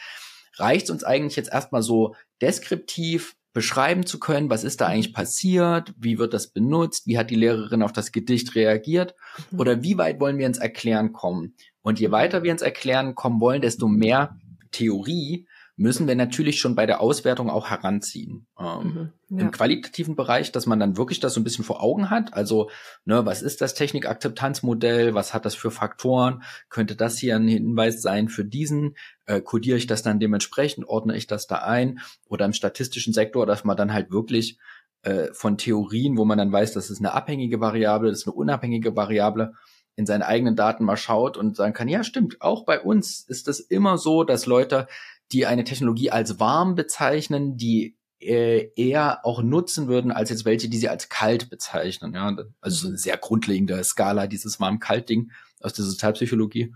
[0.58, 5.94] Reicht uns eigentlich jetzt erstmal so deskriptiv beschreiben zu können, was ist da eigentlich passiert,
[5.98, 9.16] wie wird das benutzt, wie hat die Lehrerin auf das Gedicht reagiert
[9.52, 9.60] mhm.
[9.62, 11.56] oder wie weit wollen wir ins Erklären kommen.
[11.86, 14.40] Und je weiter wir ins Erklären kommen wollen, desto mehr
[14.72, 18.48] Theorie müssen wir natürlich schon bei der Auswertung auch heranziehen.
[18.60, 19.44] Ähm, mhm, ja.
[19.44, 22.34] Im qualitativen Bereich, dass man dann wirklich das so ein bisschen vor Augen hat.
[22.34, 22.72] Also,
[23.04, 25.14] ne, was ist das Technikakzeptanzmodell?
[25.14, 26.42] Was hat das für Faktoren?
[26.70, 28.96] Könnte das hier ein Hinweis sein für diesen?
[29.28, 30.88] Äh, kodiere ich das dann dementsprechend?
[30.88, 32.00] Ordne ich das da ein?
[32.28, 34.58] Oder im statistischen Sektor, dass man dann halt wirklich
[35.04, 38.36] äh, von Theorien, wo man dann weiß, das ist eine abhängige Variable, das ist eine
[38.36, 39.54] unabhängige Variable,
[39.96, 43.48] in seinen eigenen Daten mal schaut und sagen kann, ja, stimmt, auch bei uns ist
[43.48, 44.88] es immer so, dass Leute
[45.32, 50.70] die eine Technologie als warm bezeichnen, die äh, eher auch nutzen würden, als jetzt welche,
[50.70, 52.14] die sie als kalt bezeichnen.
[52.14, 55.32] Ja, also so eine sehr grundlegende Skala, dieses warm-kalt-Ding
[55.62, 56.74] aus der Sozialpsychologie.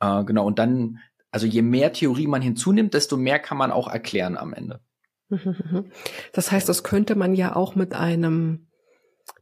[0.00, 0.98] Äh, genau, und dann,
[1.30, 4.80] also je mehr Theorie man hinzunimmt, desto mehr kann man auch erklären am Ende.
[6.32, 8.67] Das heißt, das könnte man ja auch mit einem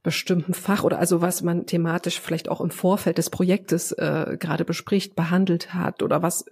[0.06, 4.64] bestimmten Fach oder also was man thematisch vielleicht auch im Vorfeld des Projektes äh, gerade
[4.64, 6.44] bespricht, behandelt hat oder was,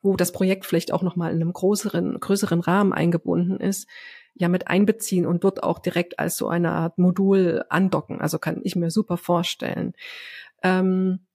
[0.00, 3.88] wo das Projekt vielleicht auch nochmal in einem größeren, größeren Rahmen eingebunden ist,
[4.34, 8.20] ja mit einbeziehen und dort auch direkt als so eine Art Modul andocken.
[8.20, 9.94] Also kann ich mir super vorstellen.
[10.62, 11.26] Ähm,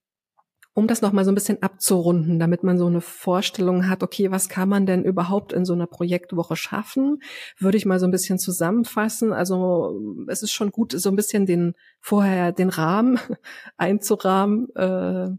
[0.75, 4.49] um das nochmal so ein bisschen abzurunden, damit man so eine Vorstellung hat, okay, was
[4.49, 7.21] kann man denn überhaupt in so einer Projektwoche schaffen,
[7.57, 9.31] würde ich mal so ein bisschen zusammenfassen.
[9.31, 9.97] Also
[10.27, 13.17] es ist schon gut, so ein bisschen den vorher den Rahmen
[13.77, 14.67] einzurahmen.
[14.75, 15.29] Äh,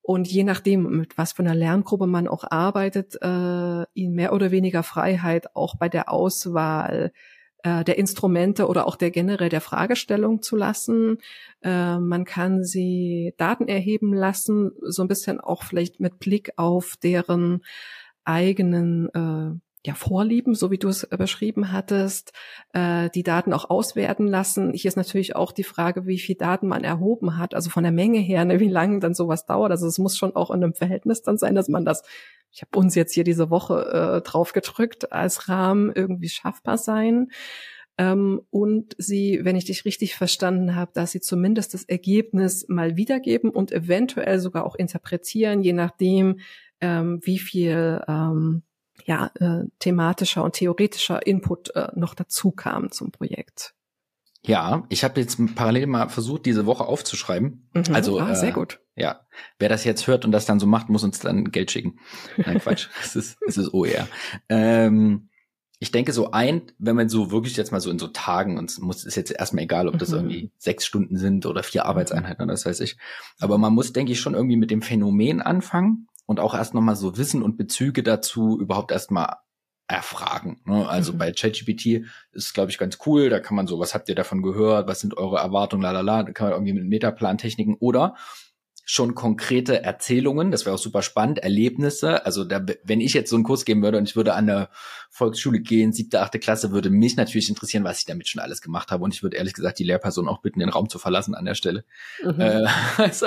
[0.00, 4.50] und je nachdem, mit was für einer Lerngruppe man auch arbeitet, äh, ihnen mehr oder
[4.50, 7.12] weniger Freiheit auch bei der Auswahl
[7.62, 11.18] äh, der Instrumente oder auch der generell der Fragestellung zu lassen.
[11.62, 16.96] Äh, man kann sie Daten erheben lassen, so ein bisschen auch vielleicht mit Blick auf
[17.02, 17.62] deren
[18.24, 22.32] eigenen äh, ja, Vorlieben, so wie du es beschrieben hattest,
[22.74, 24.72] äh, die Daten auch auswerten lassen.
[24.74, 27.92] Hier ist natürlich auch die Frage, wie viel Daten man erhoben hat, also von der
[27.92, 29.70] Menge her, ne, wie lange dann sowas dauert.
[29.70, 32.02] Also es muss schon auch in einem Verhältnis dann sein, dass man das,
[32.52, 37.30] ich habe uns jetzt hier diese Woche äh, drauf gedrückt, als Rahmen irgendwie schaffbar sein.
[37.96, 42.96] Ähm, und sie, wenn ich dich richtig verstanden habe, dass sie zumindest das Ergebnis mal
[42.96, 46.40] wiedergeben und eventuell sogar auch interpretieren, je nachdem,
[46.82, 48.62] ähm, wie viel ähm,
[49.04, 53.74] ja, äh, thematischer und theoretischer Input äh, noch dazu kam zum Projekt.
[54.42, 57.68] Ja, ich habe jetzt parallel mal versucht, diese Woche aufzuschreiben.
[57.74, 58.80] Mhm, also ah, sehr äh, gut.
[58.96, 59.20] Ja,
[59.58, 61.98] wer das jetzt hört und das dann so macht, muss uns dann Geld schicken.
[62.36, 64.08] Nein, Quatsch, es ist es ist OER.
[64.48, 65.28] Ähm,
[65.78, 68.78] ich denke so ein, wenn man so wirklich jetzt mal so in so Tagen und
[68.80, 70.16] muss ist jetzt erstmal egal, ob das mhm.
[70.16, 72.98] irgendwie sechs Stunden sind oder vier Arbeitseinheiten oder das weiß ich.
[73.40, 76.94] Aber man muss, denke ich, schon irgendwie mit dem Phänomen anfangen und auch erst nochmal
[76.94, 79.38] so Wissen und Bezüge dazu überhaupt erstmal
[79.88, 80.60] erfragen.
[80.64, 80.88] Ne?
[80.88, 81.18] Also mhm.
[81.18, 83.30] bei ChatGPT ist, glaube ich, ganz cool.
[83.30, 84.86] Da kann man so, was habt ihr davon gehört?
[84.86, 85.82] Was sind eure Erwartungen?
[85.82, 86.22] Lalala.
[86.22, 88.14] Da kann man irgendwie mit Metaplantechniken oder
[88.84, 92.24] schon konkrete Erzählungen, das wäre auch super spannend, Erlebnisse.
[92.26, 94.68] Also da, wenn ich jetzt so einen Kurs geben würde und ich würde an eine
[95.10, 98.90] Volksschule gehen, siebte, achte Klasse, würde mich natürlich interessieren, was ich damit schon alles gemacht
[98.90, 99.04] habe.
[99.04, 101.54] Und ich würde ehrlich gesagt die Lehrperson auch bitten, den Raum zu verlassen an der
[101.54, 101.84] Stelle.
[102.24, 102.40] Mhm.
[102.40, 102.66] Äh,
[102.96, 103.26] also,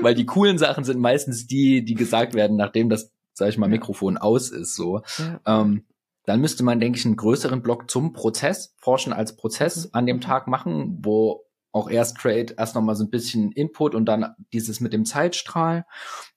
[0.00, 3.68] weil die coolen Sachen sind meistens die, die gesagt werden, nachdem das, sag ich mal,
[3.68, 4.74] Mikrofon aus ist.
[4.74, 5.02] So.
[5.18, 5.62] Ja.
[5.62, 5.84] Ähm,
[6.24, 9.90] dann müsste man, denke ich, einen größeren Block zum Prozess, Forschen als Prozess mhm.
[9.92, 14.06] an dem Tag machen, wo auch erst Trade, erst nochmal so ein bisschen Input und
[14.06, 15.84] dann dieses mit dem Zeitstrahl.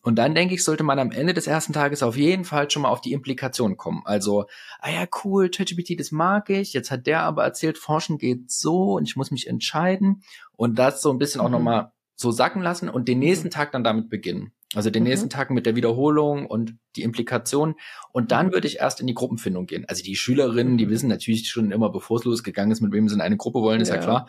[0.02, 2.82] Und dann denke ich, sollte man am Ende des ersten Tages auf jeden Fall schon
[2.82, 4.02] mal auf die Implikation kommen.
[4.06, 4.46] Also,
[4.80, 6.74] ah ja, cool, ChatGPT, das mag ich.
[6.74, 10.24] Jetzt hat der aber erzählt, Forschen geht so und ich muss mich entscheiden.
[10.56, 11.48] Und das so ein bisschen mhm.
[11.48, 11.92] auch nochmal
[12.22, 13.52] so sacken lassen und den nächsten mhm.
[13.52, 14.54] Tag dann damit beginnen.
[14.74, 15.10] Also den mhm.
[15.10, 17.76] nächsten Tag mit der Wiederholung und die Implikation.
[18.14, 18.54] Und dann mhm.
[18.54, 19.84] würde ich erst in die Gruppenfindung gehen.
[19.88, 20.92] Also die Schülerinnen, die mhm.
[20.92, 23.82] wissen natürlich schon immer, bevor es losgegangen ist, mit wem sie in eine Gruppe wollen,
[23.82, 24.28] ist ja, ja klar.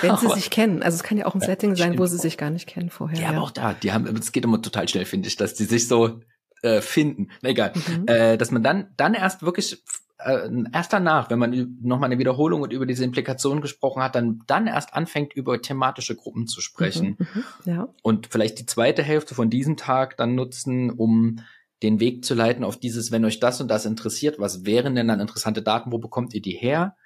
[0.00, 0.82] Wenn sie sich kennen.
[0.82, 2.88] Also es kann ja auch ein ja, Setting sein, wo sie sich gar nicht kennen
[2.88, 3.20] vorher.
[3.20, 5.64] Ja, aber auch da, die haben, es geht immer total schnell, finde ich, dass die
[5.64, 6.20] sich so
[6.62, 7.28] äh, finden.
[7.42, 7.72] Na egal.
[7.74, 8.06] Mhm.
[8.06, 9.82] Äh, dass man dann, dann erst wirklich
[10.18, 14.42] äh, erst danach, wenn man nochmal eine Wiederholung und über diese Implikationen gesprochen hat, dann,
[14.46, 17.16] dann erst anfängt, über thematische Gruppen zu sprechen.
[17.18, 17.88] Mhm, mhm, ja.
[18.02, 21.40] Und vielleicht die zweite Hälfte von diesem Tag dann nutzen, um
[21.82, 25.08] den Weg zu leiten auf dieses, wenn euch das und das interessiert, was wären denn
[25.08, 26.96] dann interessante Daten, wo bekommt ihr die her?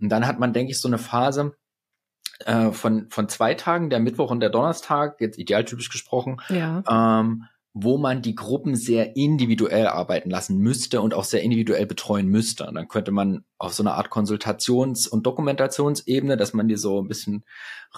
[0.00, 1.56] Und dann hat man, denke ich, so eine Phase
[2.40, 6.82] äh, von, von zwei Tagen, der Mittwoch und der Donnerstag, jetzt idealtypisch gesprochen, ja.
[6.88, 7.44] ähm,
[7.74, 12.66] wo man die Gruppen sehr individuell arbeiten lassen müsste und auch sehr individuell betreuen müsste.
[12.66, 17.00] Und dann könnte man auf so eine Art Konsultations- und Dokumentationsebene, dass man die so
[17.00, 17.44] ein bisschen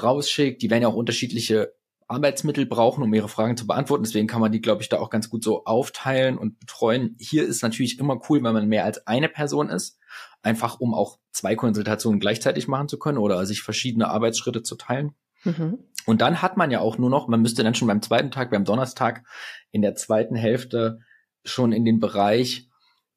[0.01, 0.63] rausschickt.
[0.63, 1.73] Die werden ja auch unterschiedliche
[2.07, 4.05] Arbeitsmittel brauchen, um ihre Fragen zu beantworten.
[4.05, 7.17] Deswegen kann man die, glaube ich, da auch ganz gut so aufteilen und betreuen.
[7.19, 9.99] Hier ist natürlich immer cool, wenn man mehr als eine Person ist.
[10.43, 15.15] Einfach um auch zwei Konsultationen gleichzeitig machen zu können oder sich verschiedene Arbeitsschritte zu teilen.
[15.45, 15.79] Mhm.
[16.07, 18.51] Und dann hat man ja auch nur noch, man müsste dann schon beim zweiten Tag,
[18.51, 19.25] beim Donnerstag,
[19.71, 21.01] in der zweiten Hälfte
[21.45, 22.69] schon in den Bereich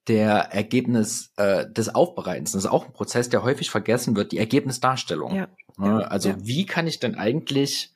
[0.07, 2.53] der Ergebnis äh, des Aufbereitens.
[2.53, 5.35] Das ist auch ein Prozess, der häufig vergessen wird, die Ergebnisdarstellung.
[5.35, 5.47] Ja,
[5.79, 6.35] ja, also ja.
[6.39, 7.93] wie kann ich denn eigentlich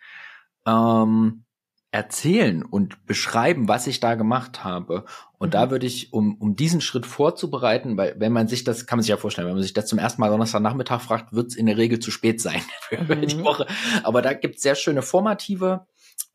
[0.66, 1.46] ähm,
[1.92, 5.04] erzählen und beschreiben, was ich da gemacht habe.
[5.38, 5.52] Und mhm.
[5.52, 9.04] da würde ich, um, um diesen Schritt vorzubereiten, weil wenn man sich das, kann man
[9.04, 11.66] sich ja vorstellen, wenn man sich das zum ersten Mal Donnerstagnachmittag fragt, wird es in
[11.66, 13.28] der Regel zu spät sein für mhm.
[13.28, 13.68] die Woche.
[14.04, 15.86] Aber da gibt es sehr schöne formative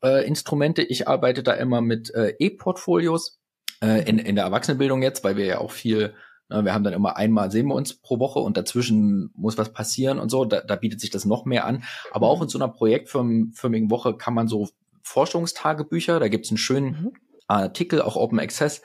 [0.03, 0.83] äh, Instrumente.
[0.83, 3.39] Ich arbeite da immer mit äh, E-Portfolios
[3.81, 6.13] äh, in, in der Erwachsenenbildung jetzt, weil wir ja auch viel
[6.49, 9.73] ne, wir haben dann immer einmal sehen wir uns pro Woche und dazwischen muss was
[9.73, 10.45] passieren und so.
[10.45, 11.83] Da, da bietet sich das noch mehr an.
[12.11, 12.43] Aber auch mhm.
[12.43, 14.69] in so einer projektförmigen Woche kann man so
[15.07, 16.19] Forschungstagebücher.
[16.19, 17.13] Da gibt es einen schönen mhm.
[17.47, 18.81] Artikel, auch Open Access,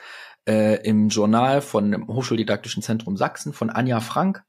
[0.49, 4.45] äh, im Journal von dem Hochschuldidaktischen Zentrum Sachsen von Anja Frank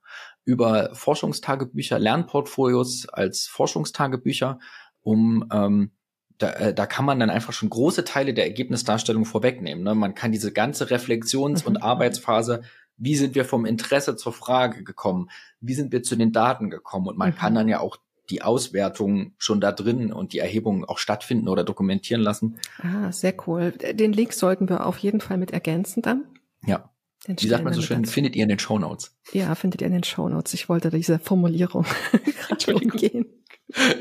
[0.45, 4.59] über Forschungstagebücher, Lernportfolios als Forschungstagebücher,
[5.01, 5.91] um ähm,
[6.37, 9.83] da, äh, da kann man dann einfach schon große Teile der Ergebnisdarstellung vorwegnehmen.
[9.83, 9.95] Ne?
[9.95, 11.83] Man kann diese ganze Reflexions- und mhm.
[11.83, 12.63] Arbeitsphase,
[12.97, 17.07] wie sind wir vom Interesse zur Frage gekommen, wie sind wir zu den Daten gekommen
[17.07, 17.35] und man mhm.
[17.35, 17.97] kann dann ja auch
[18.33, 22.57] die Auswertung schon da drin und die Erhebungen auch stattfinden oder dokumentieren lassen.
[22.79, 23.71] Ah, sehr cool.
[23.71, 26.25] Den Link sollten wir auf jeden Fall mit ergänzen dann.
[26.65, 26.89] Ja.
[27.27, 28.11] Wie sagt man so schön, dazu.
[28.11, 29.15] findet ihr in den Show Notes.
[29.31, 30.55] Ja, findet ihr in den Show Notes.
[30.55, 31.85] Ich wollte diese Formulierung
[32.47, 33.27] gerade umgehen.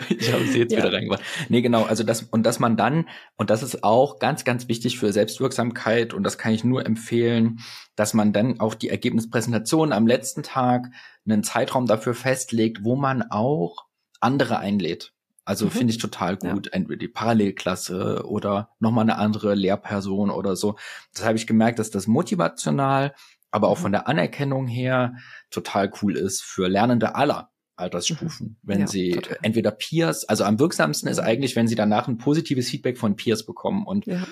[0.09, 0.79] ich habe sie jetzt ja.
[0.79, 1.23] wieder reingebracht.
[1.51, 3.07] Nee, genau, also das, und dass man dann,
[3.37, 7.61] und das ist auch ganz, ganz wichtig für Selbstwirksamkeit, und das kann ich nur empfehlen,
[7.97, 10.91] dass man dann auch die Ergebnispräsentation am letzten Tag
[11.25, 13.87] einen Zeitraum dafür festlegt, wo man auch
[14.23, 15.13] andere einlädt.
[15.45, 15.71] Also mhm.
[15.71, 16.73] finde ich total gut, ja.
[16.73, 20.77] entweder die Parallelklasse oder nochmal eine andere Lehrperson oder so.
[21.15, 23.15] Das habe ich gemerkt, dass das motivational,
[23.51, 23.83] aber auch mhm.
[23.83, 25.17] von der Anerkennung her
[25.51, 28.49] total cool ist für Lernende aller Altersstufen.
[28.49, 28.57] Mhm.
[28.63, 29.39] Wenn ja, sie total.
[29.43, 33.45] entweder Peers, also am wirksamsten ist eigentlich, wenn sie danach ein positives Feedback von Peers
[33.45, 34.25] bekommen und ja.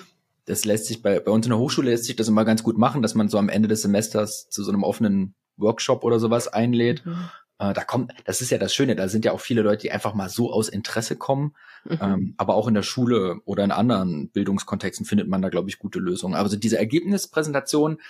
[0.45, 2.77] Das lässt sich bei, bei uns in der Hochschule lässt sich das immer ganz gut
[2.77, 6.47] machen, dass man so am Ende des Semesters zu so einem offenen Workshop oder sowas
[6.47, 7.05] einlädt.
[7.05, 7.29] Mhm.
[7.61, 9.91] Äh, da kommt, das ist ja das Schöne, da sind ja auch viele Leute, die
[9.91, 11.55] einfach mal so aus Interesse kommen.
[11.85, 11.99] Mhm.
[12.01, 15.77] Ähm, aber auch in der Schule oder in anderen Bildungskontexten findet man da, glaube ich,
[15.77, 16.33] gute Lösungen.
[16.33, 18.01] Also diese Ergebnispräsentation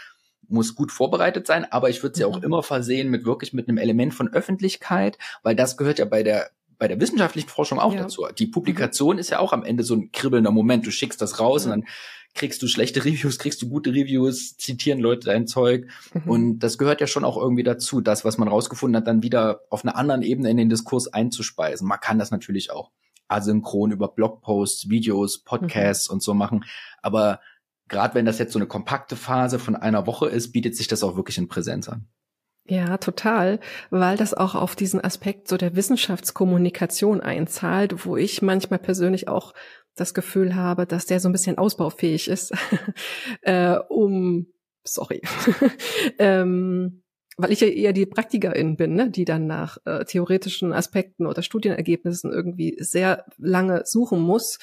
[0.47, 2.31] muss gut vorbereitet sein, aber ich würde sie mhm.
[2.31, 6.23] auch immer versehen mit wirklich mit einem Element von Öffentlichkeit, weil das gehört ja bei
[6.23, 8.01] der bei der wissenschaftlichen Forschung auch ja.
[8.01, 8.25] dazu.
[8.39, 9.19] Die Publikation mhm.
[9.19, 10.83] ist ja auch am Ende so ein kribbelnder Moment.
[10.83, 11.71] Du schickst das raus ja.
[11.71, 11.89] und dann
[12.33, 15.87] kriegst du schlechte Reviews, kriegst du gute Reviews, zitieren Leute dein Zeug.
[16.13, 16.29] Mhm.
[16.29, 19.61] Und das gehört ja schon auch irgendwie dazu, das, was man rausgefunden hat, dann wieder
[19.69, 21.87] auf einer anderen Ebene in den Diskurs einzuspeisen.
[21.87, 22.91] Man kann das natürlich auch
[23.27, 26.15] asynchron über Blogposts, Videos, Podcasts mhm.
[26.15, 26.65] und so machen.
[27.01, 27.39] Aber
[27.87, 31.03] gerade wenn das jetzt so eine kompakte Phase von einer Woche ist, bietet sich das
[31.03, 32.07] auch wirklich in Präsenz an.
[32.65, 33.59] Ja, total,
[33.89, 39.53] weil das auch auf diesen Aspekt so der Wissenschaftskommunikation einzahlt, wo ich manchmal persönlich auch
[39.95, 42.53] das Gefühl habe, dass der so ein bisschen ausbaufähig ist,
[43.41, 44.47] äh, um,
[44.83, 45.21] sorry,
[46.19, 47.03] ähm,
[47.37, 51.41] weil ich ja eher die Praktikerin bin, ne, die dann nach äh, theoretischen Aspekten oder
[51.41, 54.59] Studienergebnissen irgendwie sehr lange suchen muss,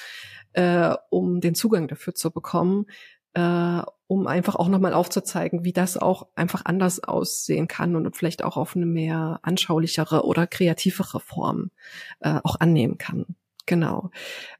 [0.53, 2.85] äh, um den Zugang dafür zu bekommen,
[3.33, 8.43] äh, um einfach auch nochmal aufzuzeigen, wie das auch einfach anders aussehen kann und vielleicht
[8.43, 11.71] auch auf eine mehr anschaulichere oder kreativere Form
[12.19, 13.35] äh, auch annehmen kann.
[13.69, 14.09] Genau.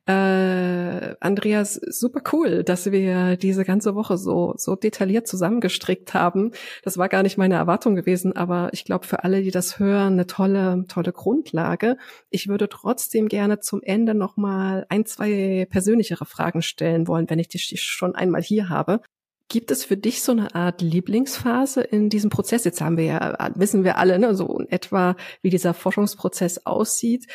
[0.05, 6.51] Äh, Andreas, super cool, dass wir diese ganze Woche so, so detailliert zusammengestrickt haben.
[6.83, 10.13] Das war gar nicht meine Erwartung gewesen, aber ich glaube für alle, die das hören,
[10.13, 11.97] eine tolle, tolle Grundlage.
[12.29, 17.47] Ich würde trotzdem gerne zum Ende nochmal ein, zwei persönlichere Fragen stellen wollen, wenn ich
[17.47, 19.01] dich schon einmal hier habe.
[19.47, 22.63] Gibt es für dich so eine Art Lieblingsphase in diesem Prozess?
[22.63, 27.25] Jetzt haben wir ja, wissen wir alle, ne, so in etwa, wie dieser Forschungsprozess aussieht.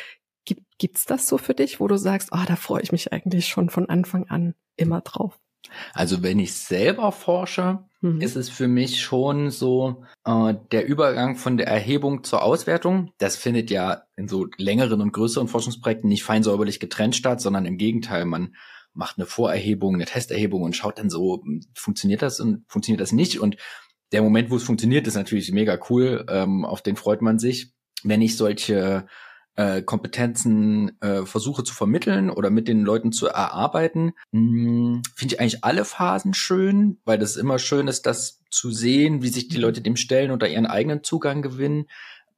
[0.45, 3.13] Gibt, gibt's das so für dich, wo du sagst, ah, oh, da freue ich mich
[3.13, 5.39] eigentlich schon von Anfang an immer drauf?
[5.93, 8.21] Also wenn ich selber forsche, mhm.
[8.21, 13.13] ist es für mich schon so äh, der Übergang von der Erhebung zur Auswertung.
[13.19, 17.65] Das findet ja in so längeren und größeren Forschungsprojekten nicht fein säuberlich getrennt statt, sondern
[17.65, 18.55] im Gegenteil, man
[18.93, 21.43] macht eine Vorerhebung, eine Testerhebung und schaut dann so,
[21.75, 23.41] funktioniert das und funktioniert das nicht.
[23.41, 23.57] Und
[24.13, 26.25] der Moment, wo es funktioniert, ist natürlich mega cool.
[26.29, 27.73] Ähm, auf den freut man sich.
[28.05, 29.07] Wenn ich solche
[29.57, 35.41] äh, Kompetenzen äh, versuche zu vermitteln oder mit den Leuten zu erarbeiten, hm, finde ich
[35.41, 39.59] eigentlich alle Phasen schön, weil das immer schön ist, das zu sehen, wie sich die
[39.59, 41.87] Leute dem stellen oder ihren eigenen Zugang gewinnen.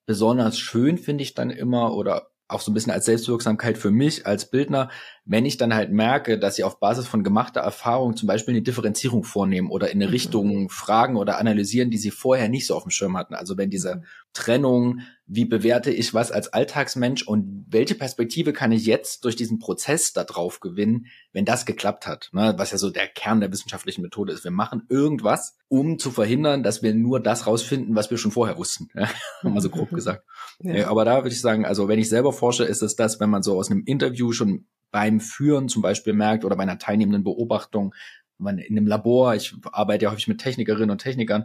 [0.06, 4.26] Besonders schön finde ich dann immer oder auch so ein bisschen als Selbstwirksamkeit für mich
[4.26, 4.90] als Bildner,
[5.26, 8.62] wenn ich dann halt merke, dass sie auf Basis von gemachter Erfahrung zum Beispiel eine
[8.62, 10.12] Differenzierung vornehmen oder in eine mhm.
[10.12, 13.34] Richtung fragen oder analysieren, die sie vorher nicht so auf dem Schirm hatten.
[13.34, 14.04] Also wenn diese mhm.
[14.32, 19.58] Trennung wie bewerte ich was als Alltagsmensch und welche Perspektive kann ich jetzt durch diesen
[19.58, 22.54] Prozess da drauf gewinnen, wenn das geklappt hat, ne?
[22.56, 24.44] was ja so der Kern der wissenschaftlichen Methode ist.
[24.44, 28.56] Wir machen irgendwas, um zu verhindern, dass wir nur das rausfinden, was wir schon vorher
[28.56, 29.08] wussten, ja?
[29.42, 30.24] mal so grob gesagt.
[30.60, 30.88] Ja.
[30.88, 33.42] Aber da würde ich sagen, also wenn ich selber forsche, ist es das, wenn man
[33.42, 34.66] so aus einem Interview schon
[34.96, 37.94] beim Führen zum Beispiel merkt oder bei einer teilnehmenden Beobachtung,
[38.38, 41.44] man in einem Labor, ich arbeite ja häufig mit Technikerinnen und Technikern,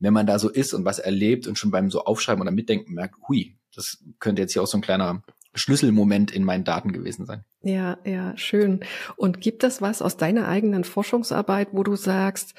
[0.00, 2.94] wenn man da so ist und was erlebt und schon beim so Aufschreiben oder Mitdenken
[2.94, 5.22] merkt, hui, das könnte jetzt hier auch so ein kleiner
[5.54, 7.44] Schlüsselmoment in meinen Daten gewesen sein.
[7.62, 8.80] Ja, ja, schön.
[9.14, 12.54] Und gibt es was aus deiner eigenen Forschungsarbeit, wo du sagst,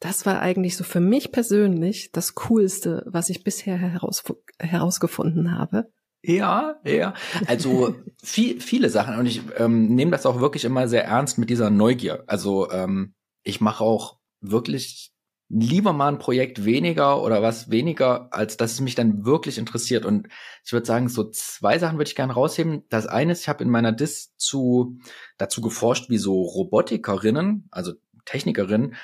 [0.00, 4.24] das war eigentlich so für mich persönlich das Coolste, was ich bisher heraus,
[4.58, 5.92] herausgefunden habe?
[6.26, 7.14] Ja, ja.
[7.46, 9.16] Also viel, viele Sachen.
[9.16, 12.24] Und ich ähm, nehme das auch wirklich immer sehr ernst mit dieser Neugier.
[12.26, 13.14] Also ähm,
[13.44, 15.12] ich mache auch wirklich
[15.48, 20.04] lieber mal ein Projekt weniger oder was weniger, als dass es mich dann wirklich interessiert.
[20.04, 20.26] Und
[20.64, 22.82] ich würde sagen, so zwei Sachen würde ich gerne rausheben.
[22.88, 24.98] Das eine ist, ich habe in meiner Dis zu
[25.38, 27.92] dazu geforscht, wie so Robotikerinnen, also
[28.24, 28.96] Technikerinnen,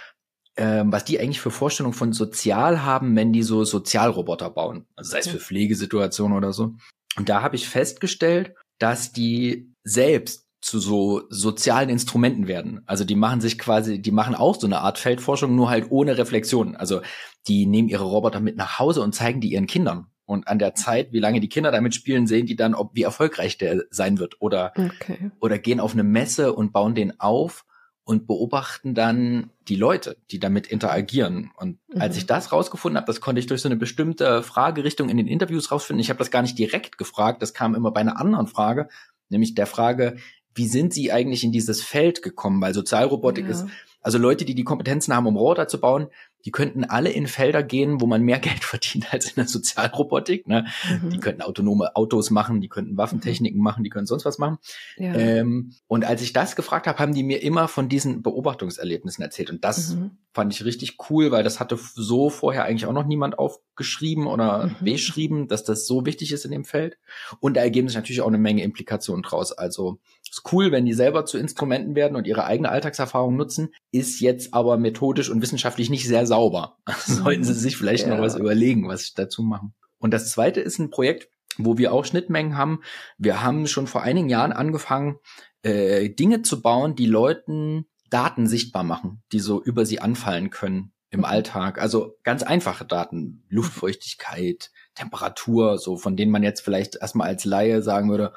[0.56, 4.86] ähm, was die eigentlich für Vorstellungen von sozial haben, wenn die so Sozialroboter bauen.
[4.96, 6.74] Also sei es für Pflegesituationen oder so.
[7.16, 12.82] Und da habe ich festgestellt, dass die selbst zu so sozialen Instrumenten werden.
[12.86, 16.16] Also die machen sich quasi, die machen auch so eine Art Feldforschung, nur halt ohne
[16.16, 16.76] Reflexion.
[16.76, 17.02] Also
[17.48, 20.06] die nehmen ihre Roboter mit nach Hause und zeigen die ihren Kindern.
[20.24, 23.02] Und an der Zeit, wie lange die Kinder damit spielen, sehen die dann, ob wie
[23.02, 24.40] erfolgreich der sein wird.
[24.40, 25.32] Oder, okay.
[25.40, 27.64] oder gehen auf eine Messe und bauen den auf
[28.04, 31.52] und beobachten dann die Leute, die damit interagieren.
[31.56, 32.00] Und mhm.
[32.00, 35.28] als ich das rausgefunden habe, das konnte ich durch so eine bestimmte Fragerichtung in den
[35.28, 36.00] Interviews rausfinden.
[36.00, 38.88] Ich habe das gar nicht direkt gefragt, das kam immer bei einer anderen Frage,
[39.28, 40.16] nämlich der Frage,
[40.54, 42.60] wie sind sie eigentlich in dieses Feld gekommen?
[42.60, 43.52] Weil Sozialrobotik ja.
[43.52, 43.66] ist,
[44.00, 46.08] also Leute, die die Kompetenzen haben, um Roboter zu bauen,
[46.44, 50.46] die könnten alle in Felder gehen, wo man mehr Geld verdient als in der Sozialrobotik.
[50.46, 50.66] Ne?
[50.88, 51.10] Mhm.
[51.10, 53.64] Die könnten autonome Autos machen, die könnten Waffentechniken mhm.
[53.64, 54.58] machen, die können sonst was machen.
[54.96, 55.14] Ja.
[55.14, 59.50] Ähm, und als ich das gefragt habe, haben die mir immer von diesen Beobachtungserlebnissen erzählt.
[59.50, 60.12] Und das mhm.
[60.32, 64.66] fand ich richtig cool, weil das hatte so vorher eigentlich auch noch niemand aufgeschrieben oder
[64.66, 64.84] mhm.
[64.84, 66.98] beschrieben, dass das so wichtig ist in dem Feld.
[67.40, 69.52] Und da ergeben sich natürlich auch eine Menge Implikationen draus.
[69.52, 69.98] Also
[70.32, 74.54] ist cool, wenn die selber zu Instrumenten werden und ihre eigene Alltagserfahrung nutzen, ist jetzt
[74.54, 76.78] aber methodisch und wissenschaftlich nicht sehr sauber.
[77.04, 78.14] Sollten Sie sich vielleicht ja.
[78.14, 79.74] noch was überlegen, was Sie dazu machen.
[79.98, 81.28] Und das zweite ist ein Projekt,
[81.58, 82.80] wo wir auch Schnittmengen haben.
[83.18, 85.18] Wir haben schon vor einigen Jahren angefangen,
[85.62, 90.92] äh, Dinge zu bauen, die Leuten Daten sichtbar machen, die so über sie anfallen können
[91.10, 91.26] im mhm.
[91.26, 91.78] Alltag.
[91.78, 97.82] Also ganz einfache Daten, Luftfeuchtigkeit, Temperatur, so von denen man jetzt vielleicht erstmal als Laie
[97.82, 98.32] sagen würde,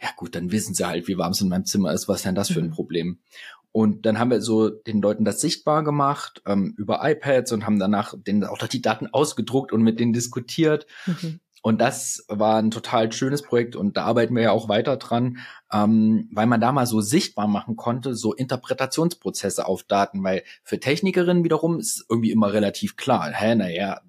[0.00, 2.24] ja gut, dann wissen sie halt, wie warm es in meinem Zimmer ist, was ist
[2.24, 2.72] denn das für ein mhm.
[2.72, 3.20] Problem?
[3.76, 7.80] Und dann haben wir so den Leuten das sichtbar gemacht ähm, über iPads und haben
[7.80, 10.86] danach denen auch die Daten ausgedruckt und mit denen diskutiert.
[11.06, 11.40] Mhm.
[11.60, 15.38] Und das war ein total schönes Projekt und da arbeiten wir ja auch weiter dran,
[15.72, 20.78] ähm, weil man da mal so sichtbar machen konnte, so Interpretationsprozesse auf Daten, weil für
[20.78, 24.02] Technikerinnen wiederum ist irgendwie immer relativ klar, hä, naja,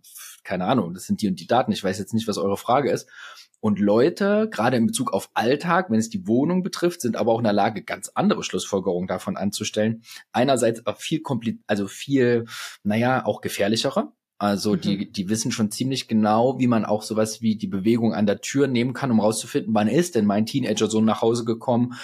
[0.46, 2.92] keine Ahnung, das sind die und die Daten, ich weiß jetzt nicht, was eure Frage
[2.92, 3.10] ist.
[3.60, 7.40] Und Leute, gerade in Bezug auf Alltag, wenn es die Wohnung betrifft, sind aber auch
[7.40, 10.04] in der Lage, ganz andere Schlussfolgerungen davon anzustellen.
[10.32, 12.46] Einerseits auch viel kompliziert, also viel,
[12.84, 14.12] naja, auch gefährlichere.
[14.38, 14.82] Also mhm.
[14.82, 18.42] die, die wissen schon ziemlich genau, wie man auch sowas wie die Bewegung an der
[18.42, 21.96] Tür nehmen kann, um rauszufinden, wann ist denn mein Teenager-Sohn nach Hause gekommen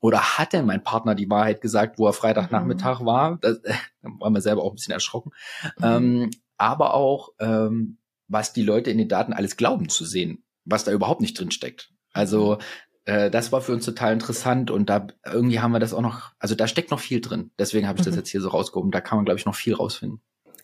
[0.00, 3.06] oder hat denn mein Partner die Wahrheit gesagt, wo er Freitagnachmittag mhm.
[3.06, 3.38] war?
[3.40, 3.72] Das, äh,
[4.02, 5.32] da waren wir selber auch ein bisschen erschrocken.
[5.78, 5.84] Mhm.
[5.84, 7.98] Ähm, aber auch, ähm,
[8.28, 11.50] was die Leute in den Daten alles glauben zu sehen was da überhaupt nicht drin
[11.50, 11.90] steckt.
[12.12, 12.58] Also
[13.04, 16.32] äh, das war für uns total interessant und da irgendwie haben wir das auch noch,
[16.38, 17.50] also da steckt noch viel drin.
[17.58, 18.10] Deswegen habe ich mhm.
[18.10, 18.90] das jetzt hier so rausgehoben.
[18.90, 20.20] Da kann man, glaube ich, noch viel rausfinden.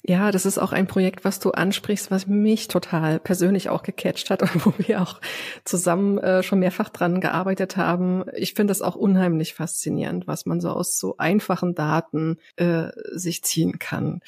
[0.06, 4.28] Ja, das ist auch ein Projekt, was du ansprichst, was mich total persönlich auch gecatcht
[4.28, 5.18] hat und wo wir auch
[5.64, 8.24] zusammen äh, schon mehrfach dran gearbeitet haben.
[8.36, 13.42] Ich finde das auch unheimlich faszinierend, was man so aus so einfachen Daten äh, sich
[13.44, 14.20] ziehen kann.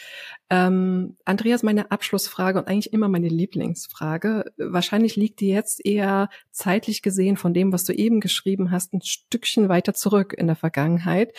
[0.49, 4.47] Ähm, Andreas, meine Abschlussfrage und eigentlich immer meine Lieblingsfrage.
[4.57, 9.03] Wahrscheinlich liegt die jetzt eher zeitlich gesehen von dem, was du eben geschrieben hast, ein
[9.03, 11.35] Stückchen weiter zurück in der Vergangenheit.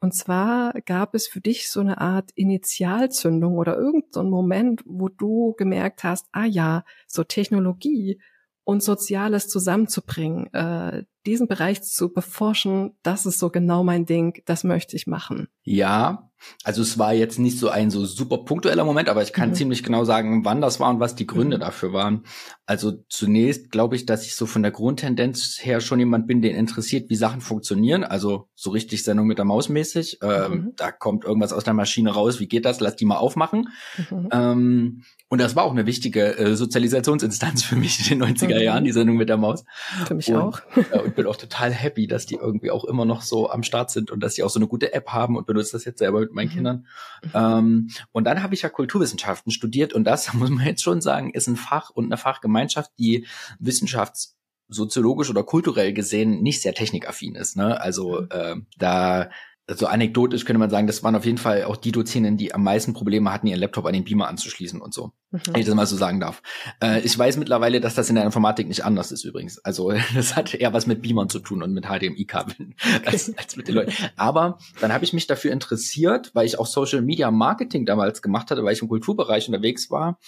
[0.00, 5.08] Und zwar gab es für dich so eine Art Initialzündung oder irgendein so Moment, wo
[5.08, 8.20] du gemerkt hast, ah ja, so Technologie
[8.62, 14.62] und Soziales zusammenzubringen, äh, diesen Bereich zu beforschen, das ist so genau mein Ding, das
[14.62, 15.48] möchte ich machen.
[15.64, 16.27] Ja,
[16.64, 19.54] also es war jetzt nicht so ein so super punktueller Moment, aber ich kann mhm.
[19.54, 21.60] ziemlich genau sagen, wann das war und was die Gründe mhm.
[21.62, 22.24] dafür waren.
[22.66, 26.54] Also zunächst glaube ich, dass ich so von der Grundtendenz her schon jemand bin, den
[26.54, 28.04] interessiert, wie Sachen funktionieren.
[28.04, 30.18] Also so richtig Sendung mit der Maus mäßig.
[30.22, 30.72] Ähm, mhm.
[30.76, 32.40] Da kommt irgendwas aus der Maschine raus.
[32.40, 32.80] Wie geht das?
[32.80, 33.68] Lass die mal aufmachen.
[34.10, 34.28] Mhm.
[34.30, 38.62] Ähm, und das war auch eine wichtige äh, Sozialisationsinstanz für mich in den 90er mhm.
[38.62, 39.64] Jahren, die Sendung mit der Maus.
[40.06, 40.60] Für mich und, auch.
[40.76, 43.90] äh, und bin auch total happy, dass die irgendwie auch immer noch so am Start
[43.90, 46.20] sind und dass sie auch so eine gute App haben und benutze das jetzt selber
[46.28, 46.54] mit meinen mhm.
[46.54, 46.86] Kindern.
[47.22, 47.30] Mhm.
[47.34, 51.30] Ähm, und dann habe ich ja Kulturwissenschaften studiert und das, muss man jetzt schon sagen,
[51.30, 53.26] ist ein Fach und eine Fachgemeinschaft, die
[53.58, 57.56] wissenschaftssoziologisch oder kulturell gesehen nicht sehr technikaffin ist.
[57.56, 57.80] Ne?
[57.80, 58.28] Also mhm.
[58.30, 59.30] äh, da
[59.70, 62.64] so anekdotisch könnte man sagen, das waren auf jeden Fall auch die Dozenten, die am
[62.64, 65.12] meisten Probleme hatten, ihren Laptop an den Beamer anzuschließen und so.
[65.30, 65.40] Mhm.
[65.46, 66.42] Wenn ich das mal so sagen darf.
[66.82, 69.58] Äh, ich weiß mittlerweile, dass das in der Informatik nicht anders ist übrigens.
[69.58, 73.06] Also das hat eher was mit Beamern zu tun und mit HDMI-Kabeln okay.
[73.06, 73.92] als, als mit den Leuten.
[74.16, 78.50] Aber dann habe ich mich dafür interessiert, weil ich auch Social Media Marketing damals gemacht
[78.50, 80.18] hatte, weil ich im Kulturbereich unterwegs war,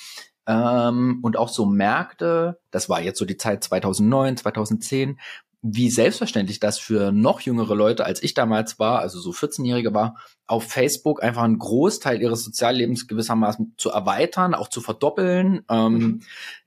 [0.47, 5.21] ähm, und auch so merkte, das war jetzt so die Zeit 2009, 2010,
[5.63, 10.17] wie selbstverständlich das für noch jüngere Leute, als ich damals war, also so 14-Jährige war,
[10.47, 16.23] auf Facebook einfach einen Großteil ihres Soziallebens gewissermaßen zu erweitern, auch zu verdoppeln, ähm, mhm.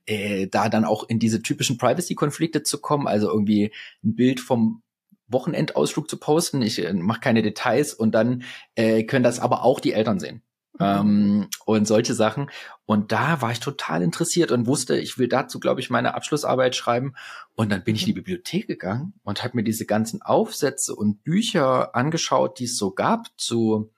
[0.06, 3.74] äh, da dann auch in diese typischen Privacy-Konflikte zu kommen, also irgendwie
[4.04, 4.84] ein Bild vom
[5.28, 6.62] Wochenendausflug zu posten.
[6.62, 8.44] Ich äh, mache keine Details und dann
[8.76, 10.44] äh, können das aber auch die Eltern sehen.
[10.80, 10.86] Mhm.
[10.86, 12.50] Ähm, und solche Sachen.
[12.86, 16.76] Und da war ich total interessiert und wusste, ich will dazu, glaube ich, meine Abschlussarbeit
[16.76, 17.14] schreiben.
[17.56, 18.24] Und dann bin ich in die mhm.
[18.24, 23.28] Bibliothek gegangen und habe mir diese ganzen Aufsätze und Bücher angeschaut, die es so gab
[23.38, 23.92] zu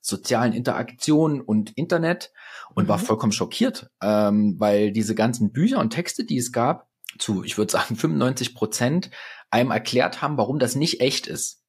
[0.00, 2.32] sozialen Interaktionen und Internet
[2.74, 2.88] und mhm.
[2.88, 7.58] war vollkommen schockiert, ähm, weil diese ganzen Bücher und Texte, die es gab, zu, ich
[7.58, 9.10] würde sagen, 95 Prozent
[9.50, 11.61] einem erklärt haben, warum das nicht echt ist.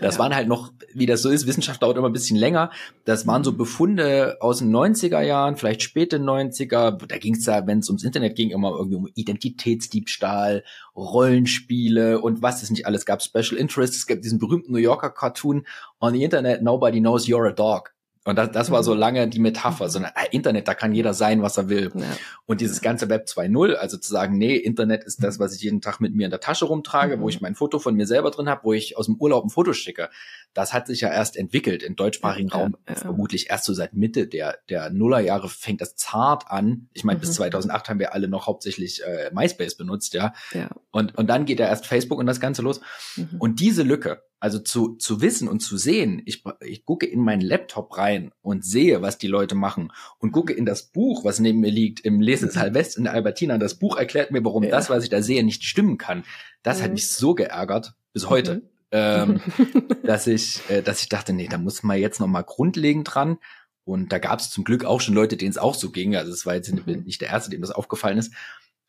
[0.00, 2.70] Das waren halt noch, wie das so ist, Wissenschaft dauert immer ein bisschen länger.
[3.04, 7.06] Das waren so Befunde aus den 90er Jahren, vielleicht späte 90er.
[7.06, 10.64] Da ging es ja, wenn es ums Internet ging, immer irgendwie um Identitätsdiebstahl,
[10.96, 13.98] Rollenspiele und was es nicht alles gab, Special Interests.
[13.98, 15.66] Es gab diesen berühmten New Yorker Cartoon
[16.00, 17.92] On the Internet, Nobody Knows You're a Dog.
[18.24, 19.00] Und das, das war so mhm.
[19.00, 21.90] lange die Metapher, sondern äh, Internet, da kann jeder sein, was er will.
[21.94, 22.04] Ja.
[22.46, 25.80] Und dieses ganze Web 2.0, also zu sagen, nee, Internet ist das, was ich jeden
[25.80, 27.20] Tag mit mir in der Tasche rumtrage, mhm.
[27.22, 29.50] wo ich mein Foto von mir selber drin habe, wo ich aus dem Urlaub ein
[29.50, 30.10] Foto schicke.
[30.54, 33.94] Das hat sich ja erst entwickelt im deutschsprachigen ja, Raum, ja, vermutlich erst so seit
[33.94, 36.88] Mitte der, der Nullerjahre fängt das zart an.
[36.92, 37.22] Ich meine, mhm.
[37.22, 40.32] bis 2008 haben wir alle noch hauptsächlich äh, MySpace benutzt, ja.
[40.52, 40.68] ja.
[40.90, 42.80] Und, und dann geht ja erst Facebook und das Ganze los.
[43.16, 43.36] Mhm.
[43.38, 47.40] Und diese Lücke, also zu, zu wissen und zu sehen, ich, ich gucke in meinen
[47.40, 51.60] Laptop rein und sehe, was die Leute machen und gucke in das Buch, was neben
[51.60, 53.58] mir liegt, im Lesesaal West in der Albertina.
[53.58, 54.70] Das Buch erklärt mir, warum ja.
[54.70, 56.24] das, was ich da sehe, nicht stimmen kann.
[56.62, 56.82] Das mhm.
[56.84, 58.62] hat mich so geärgert bis heute, mhm.
[58.92, 59.40] ähm,
[60.04, 63.38] dass ich, äh, dass ich dachte, nee, da muss man jetzt noch mal grundlegend dran.
[63.84, 66.14] Und da gab es zum Glück auch schon Leute, denen es auch so ging.
[66.14, 67.04] Also es war jetzt mhm.
[67.04, 68.34] nicht der erste, dem das aufgefallen ist.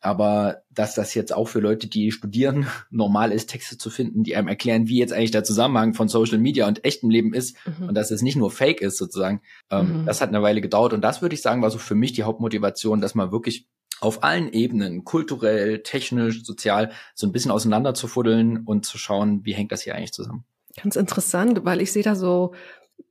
[0.00, 4.36] Aber dass das jetzt auch für Leute, die studieren, normal ist, Texte zu finden, die
[4.36, 7.88] einem erklären, wie jetzt eigentlich der Zusammenhang von Social Media und echtem Leben ist mhm.
[7.88, 10.06] und dass es nicht nur Fake ist sozusagen, ähm, mhm.
[10.06, 10.92] das hat eine Weile gedauert.
[10.92, 13.66] Und das würde ich sagen, war so für mich die Hauptmotivation, dass man wirklich
[14.00, 19.44] auf allen Ebenen, kulturell, technisch, sozial, so ein bisschen auseinander zu fuddeln und zu schauen,
[19.44, 20.44] wie hängt das hier eigentlich zusammen.
[20.80, 22.54] Ganz interessant, weil ich sehe da so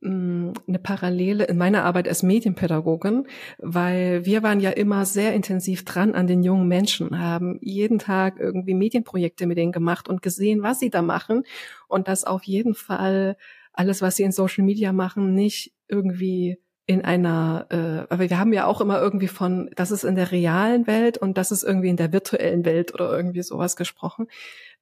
[0.02, 3.26] eine Parallele in meiner Arbeit als Medienpädagogin,
[3.58, 8.38] weil wir waren ja immer sehr intensiv dran an den jungen Menschen, haben jeden Tag
[8.38, 11.44] irgendwie Medienprojekte mit denen gemacht und gesehen, was sie da machen
[11.88, 13.36] und dass auf jeden Fall
[13.72, 18.52] alles, was sie in Social Media machen, nicht irgendwie in einer, äh, aber wir haben
[18.52, 21.88] ja auch immer irgendwie von, das ist in der realen Welt und das ist irgendwie
[21.88, 24.26] in der virtuellen Welt oder irgendwie sowas gesprochen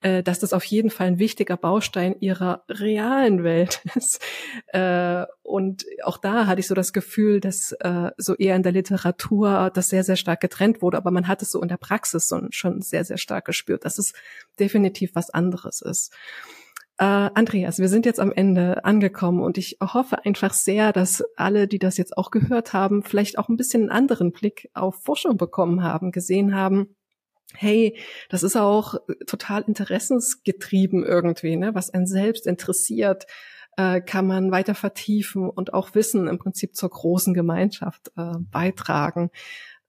[0.00, 4.20] äh, dass das auf jeden Fall ein wichtiger Baustein ihrer realen Welt ist.
[4.68, 8.72] Äh, und auch da hatte ich so das Gefühl, dass äh, so eher in der
[8.72, 12.32] Literatur das sehr, sehr stark getrennt wurde, aber man hat es so in der Praxis
[12.50, 14.12] schon sehr, sehr stark gespürt, dass es
[14.58, 16.12] definitiv was anderes ist.
[17.00, 21.68] Uh, Andreas, wir sind jetzt am Ende angekommen und ich hoffe einfach sehr, dass alle,
[21.68, 25.36] die das jetzt auch gehört haben, vielleicht auch ein bisschen einen anderen Blick auf Forschung
[25.36, 26.96] bekommen haben, gesehen haben,
[27.54, 27.96] hey,
[28.28, 28.96] das ist auch
[29.26, 31.74] total interessensgetrieben irgendwie, ne?
[31.74, 33.26] was einen selbst interessiert,
[33.76, 39.30] äh, kann man weiter vertiefen und auch Wissen im Prinzip zur großen Gemeinschaft äh, beitragen.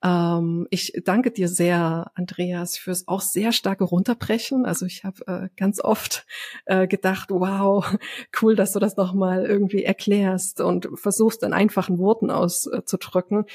[0.02, 4.66] Ähm, ich danke dir sehr, Andreas, fürs auch sehr starke Runterbrechen.
[4.66, 6.26] Also ich habe äh, ganz oft
[6.66, 7.86] äh, gedacht, wow,
[8.42, 13.46] cool, dass du das nochmal irgendwie erklärst und versuchst in einfachen Worten auszudrücken.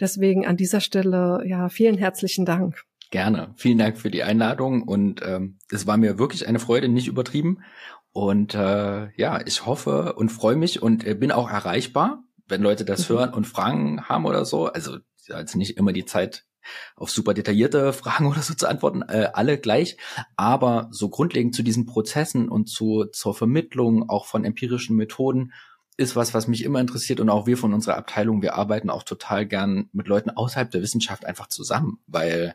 [0.00, 2.84] Deswegen an dieser Stelle, ja, vielen herzlichen Dank.
[3.12, 3.52] Gerne.
[3.56, 7.62] Vielen Dank für die Einladung und ähm, es war mir wirklich eine Freude, nicht übertrieben.
[8.10, 12.86] Und äh, ja, ich hoffe und freue mich und äh, bin auch erreichbar, wenn Leute
[12.86, 13.14] das mhm.
[13.14, 14.64] hören und Fragen haben oder so.
[14.64, 14.96] Also
[15.26, 16.46] jetzt nicht immer die Zeit,
[16.96, 19.98] auf super detaillierte Fragen oder so zu antworten, äh, alle gleich.
[20.36, 25.52] Aber so grundlegend zu diesen Prozessen und zu zur Vermittlung auch von empirischen Methoden
[25.98, 29.02] ist was, was mich immer interessiert und auch wir von unserer Abteilung, wir arbeiten auch
[29.02, 32.54] total gern mit Leuten außerhalb der Wissenschaft einfach zusammen, weil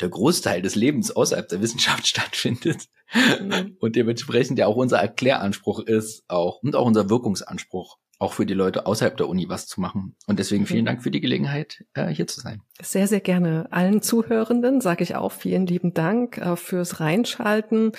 [0.00, 3.76] der Großteil des Lebens außerhalb der Wissenschaft stattfindet mhm.
[3.80, 8.54] und dementsprechend ja auch unser Erkläranspruch ist auch und auch unser Wirkungsanspruch auch für die
[8.54, 10.14] Leute außerhalb der Uni was zu machen.
[10.26, 12.60] Und deswegen vielen Dank für die Gelegenheit, äh, hier zu sein.
[12.80, 13.66] Sehr, sehr gerne.
[13.70, 17.92] Allen Zuhörenden sage ich auch vielen lieben Dank äh, fürs Reinschalten.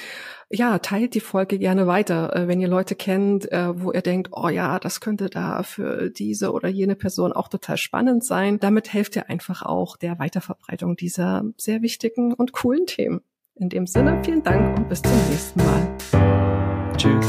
[0.52, 4.50] Ja, teilt die Folge gerne weiter, äh, wenn ihr Leute kennt, wo ihr denkt, oh
[4.50, 8.60] ja, das könnte da für diese oder jene Person auch total spannend sein.
[8.60, 13.22] Damit helft ihr einfach auch der Weiterverbreitung dieser sehr wichtigen und coolen Themen.
[13.56, 16.94] In dem Sinne, vielen Dank und bis zum nächsten Mal.
[16.98, 17.26] Tschüss.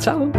[0.00, 0.32] Ciao.